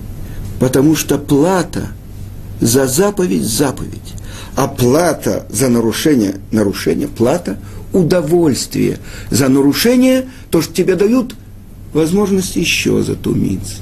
Потому 0.58 0.96
что 0.96 1.18
плата 1.18 1.88
за 2.62 2.86
заповедь– 2.86 3.42
заповедь. 3.44 4.14
А 4.56 4.68
плата 4.68 5.44
за 5.50 5.68
нарушение– 5.68 6.36
нарушение. 6.50 7.06
Плата– 7.06 7.58
удовольствие. 7.92 9.00
За 9.28 9.50
нарушение– 9.50 10.30
то, 10.50 10.62
что 10.62 10.72
тебе 10.72 10.96
дают– 10.96 11.34
возможность 11.92 12.56
еще 12.56 13.02
затумиться. 13.02 13.74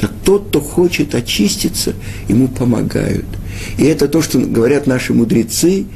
Как 0.00 0.10
тот, 0.24 0.48
кто 0.48 0.60
хочет 0.60 1.14
очиститься, 1.14 1.94
ему 2.28 2.48
помогают. 2.48 3.26
И 3.78 3.84
это 3.84 4.08
то, 4.08 4.22
что 4.22 4.38
говорят 4.38 4.86
наши 4.86 5.12
мудрецы 5.12 5.86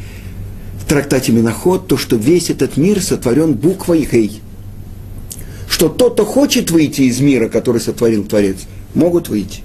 в 0.81 0.87
трактате 0.89 1.33
Миноход, 1.33 1.87
то, 1.87 1.97
что 1.97 2.17
весь 2.17 2.51
этот 2.51 2.77
мир 2.77 3.01
сотворен 3.03 3.55
буквой 3.55 4.09
Гей. 4.11 4.41
Что 5.69 5.89
тот, 5.89 6.15
кто 6.15 6.25
хочет 6.25 6.71
выйти 6.71 7.03
из 7.03 7.21
мира, 7.21 7.49
который 7.49 7.81
сотворил 7.81 8.25
Творец, 8.25 8.57
могут 8.95 9.29
выйти. 9.29 9.61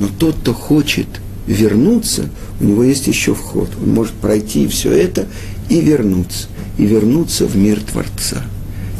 Но 0.00 0.08
тот, 0.08 0.36
кто 0.36 0.52
хочет 0.52 1.06
вернуться, 1.46 2.28
у 2.60 2.64
него 2.64 2.82
есть 2.82 3.06
еще 3.06 3.34
вход. 3.34 3.70
Он 3.80 3.90
может 3.90 4.14
пройти 4.14 4.66
все 4.66 4.92
это 4.92 5.26
и 5.68 5.80
вернуться. 5.80 6.48
И 6.78 6.84
вернуться 6.84 7.46
в 7.46 7.56
мир 7.56 7.80
Творца. 7.80 8.42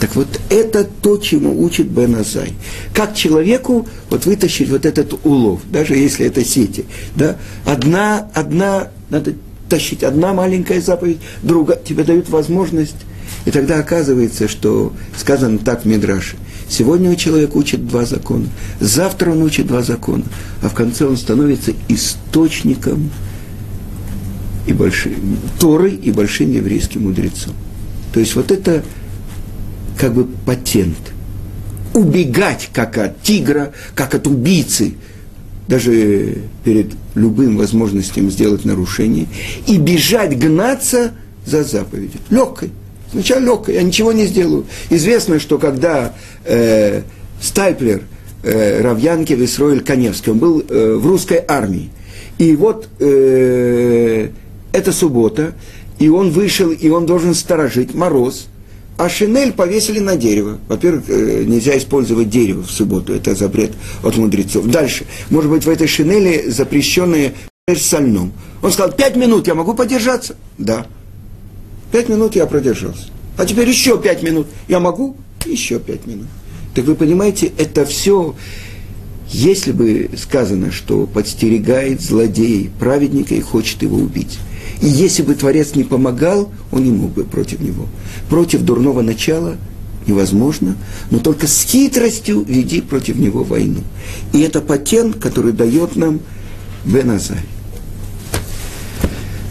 Так 0.00 0.14
вот, 0.14 0.28
это 0.50 0.84
то, 0.84 1.16
чему 1.16 1.62
учит 1.62 1.88
Бен 1.88 2.16
Азай. 2.16 2.52
Как 2.92 3.14
человеку 3.14 3.86
вот 4.10 4.26
вытащить 4.26 4.68
вот 4.68 4.84
этот 4.84 5.14
улов, 5.24 5.60
даже 5.70 5.96
если 5.96 6.26
это 6.26 6.44
сети. 6.44 6.84
Да? 7.14 7.36
Одна, 7.64 8.28
одна, 8.34 8.88
надо 9.08 9.34
тащить 9.68 10.02
одна 10.02 10.32
маленькая 10.32 10.80
заповедь, 10.80 11.18
другая, 11.42 11.78
тебе 11.78 12.04
дают 12.04 12.28
возможность. 12.28 12.96
И 13.44 13.50
тогда 13.50 13.78
оказывается, 13.78 14.48
что 14.48 14.92
сказано 15.16 15.58
так 15.58 15.82
в 15.82 15.84
Мидраше. 15.86 16.36
Сегодня 16.68 17.14
человек 17.16 17.54
учит 17.54 17.86
два 17.86 18.04
закона, 18.04 18.48
завтра 18.80 19.30
он 19.30 19.42
учит 19.42 19.68
два 19.68 19.82
закона, 19.82 20.24
а 20.62 20.68
в 20.68 20.74
конце 20.74 21.06
он 21.06 21.16
становится 21.16 21.72
источником 21.88 23.10
и 24.66 24.72
большим, 24.72 25.38
Торы 25.60 25.90
и 25.90 26.10
большим 26.10 26.50
еврейским 26.52 27.04
мудрецом. 27.04 27.54
То 28.12 28.18
есть 28.18 28.34
вот 28.34 28.50
это 28.50 28.82
как 29.98 30.14
бы 30.14 30.24
патент. 30.24 30.96
Убегать, 31.94 32.68
как 32.72 32.98
от 32.98 33.22
тигра, 33.22 33.72
как 33.94 34.14
от 34.14 34.26
убийцы, 34.26 34.94
даже 35.66 36.42
перед 36.62 36.92
любым 37.14 37.56
возможностью 37.56 38.28
сделать 38.30 38.64
нарушение, 38.64 39.26
и 39.66 39.78
бежать, 39.78 40.38
гнаться 40.38 41.12
за 41.46 41.64
заповедью. 41.64 42.20
Легкой. 42.30 42.70
Сначала 43.10 43.40
легкой, 43.40 43.76
я 43.76 43.82
ничего 43.82 44.12
не 44.12 44.26
сделаю. 44.26 44.66
Известно, 44.90 45.40
что 45.40 45.58
когда 45.58 46.12
э, 46.44 47.02
Стайплер, 47.40 48.02
э, 48.42 48.82
Равьянки 48.82 49.32
Висроиль 49.32 49.80
Коневский, 49.80 50.32
он 50.32 50.38
был 50.38 50.62
э, 50.68 50.94
в 50.96 51.06
русской 51.06 51.42
армии. 51.46 51.90
И 52.36 52.54
вот 52.56 52.88
э, 52.98 54.28
это 54.72 54.92
суббота, 54.92 55.54
и 55.98 56.10
он 56.10 56.30
вышел, 56.30 56.70
и 56.70 56.88
он 56.90 57.06
должен 57.06 57.32
сторожить 57.32 57.94
мороз– 57.94 58.48
а 58.96 59.08
шинель 59.08 59.52
повесили 59.52 59.98
на 59.98 60.16
дерево. 60.16 60.58
Во-первых, 60.68 61.04
э, 61.08 61.44
нельзя 61.44 61.76
использовать 61.76 62.30
дерево 62.30 62.62
в 62.62 62.70
субботу, 62.70 63.12
это 63.12 63.34
запрет 63.34 63.72
от 64.02 64.16
мудрецов. 64.16 64.66
Дальше, 64.66 65.06
может 65.30 65.50
быть, 65.50 65.64
в 65.64 65.68
этой 65.68 65.86
шинели 65.86 66.48
запрещенные 66.48 67.34
с 67.68 67.82
сольном. 67.82 68.32
Он 68.62 68.72
сказал, 68.72 68.92
пять 68.92 69.16
минут 69.16 69.46
я 69.46 69.54
могу 69.54 69.74
подержаться? 69.74 70.36
Да. 70.56 70.86
Пять 71.92 72.08
минут 72.08 72.36
я 72.36 72.46
продержался. 72.46 73.08
А 73.36 73.44
теперь 73.44 73.68
еще 73.68 74.00
пять 74.00 74.22
минут. 74.22 74.46
Я 74.68 74.80
могу? 74.80 75.16
Еще 75.44 75.78
пять 75.78 76.06
минут. 76.06 76.26
Так 76.74 76.84
вы 76.84 76.94
понимаете, 76.94 77.52
это 77.58 77.84
все, 77.84 78.34
если 79.28 79.72
бы 79.72 80.10
сказано, 80.16 80.72
что 80.72 81.06
подстерегает 81.06 82.00
злодей 82.00 82.70
праведника 82.78 83.34
и 83.34 83.40
хочет 83.40 83.82
его 83.82 83.96
убить. 83.96 84.38
И 84.80 84.86
если 84.86 85.22
бы 85.22 85.34
Творец 85.34 85.74
не 85.74 85.84
помогал, 85.84 86.50
он 86.70 86.84
не 86.84 86.90
мог 86.90 87.12
бы 87.12 87.24
против 87.24 87.60
него. 87.60 87.86
Против 88.28 88.62
дурного 88.62 89.02
начала 89.02 89.56
невозможно, 90.06 90.76
но 91.10 91.18
только 91.18 91.46
с 91.46 91.62
хитростью 91.62 92.44
веди 92.46 92.80
против 92.80 93.16
него 93.16 93.42
войну. 93.42 93.80
И 94.32 94.40
это 94.40 94.60
патент, 94.60 95.16
который 95.16 95.52
дает 95.52 95.96
нам 95.96 96.20
Беназай. 96.84 97.40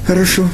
Хорошо. 0.06 0.48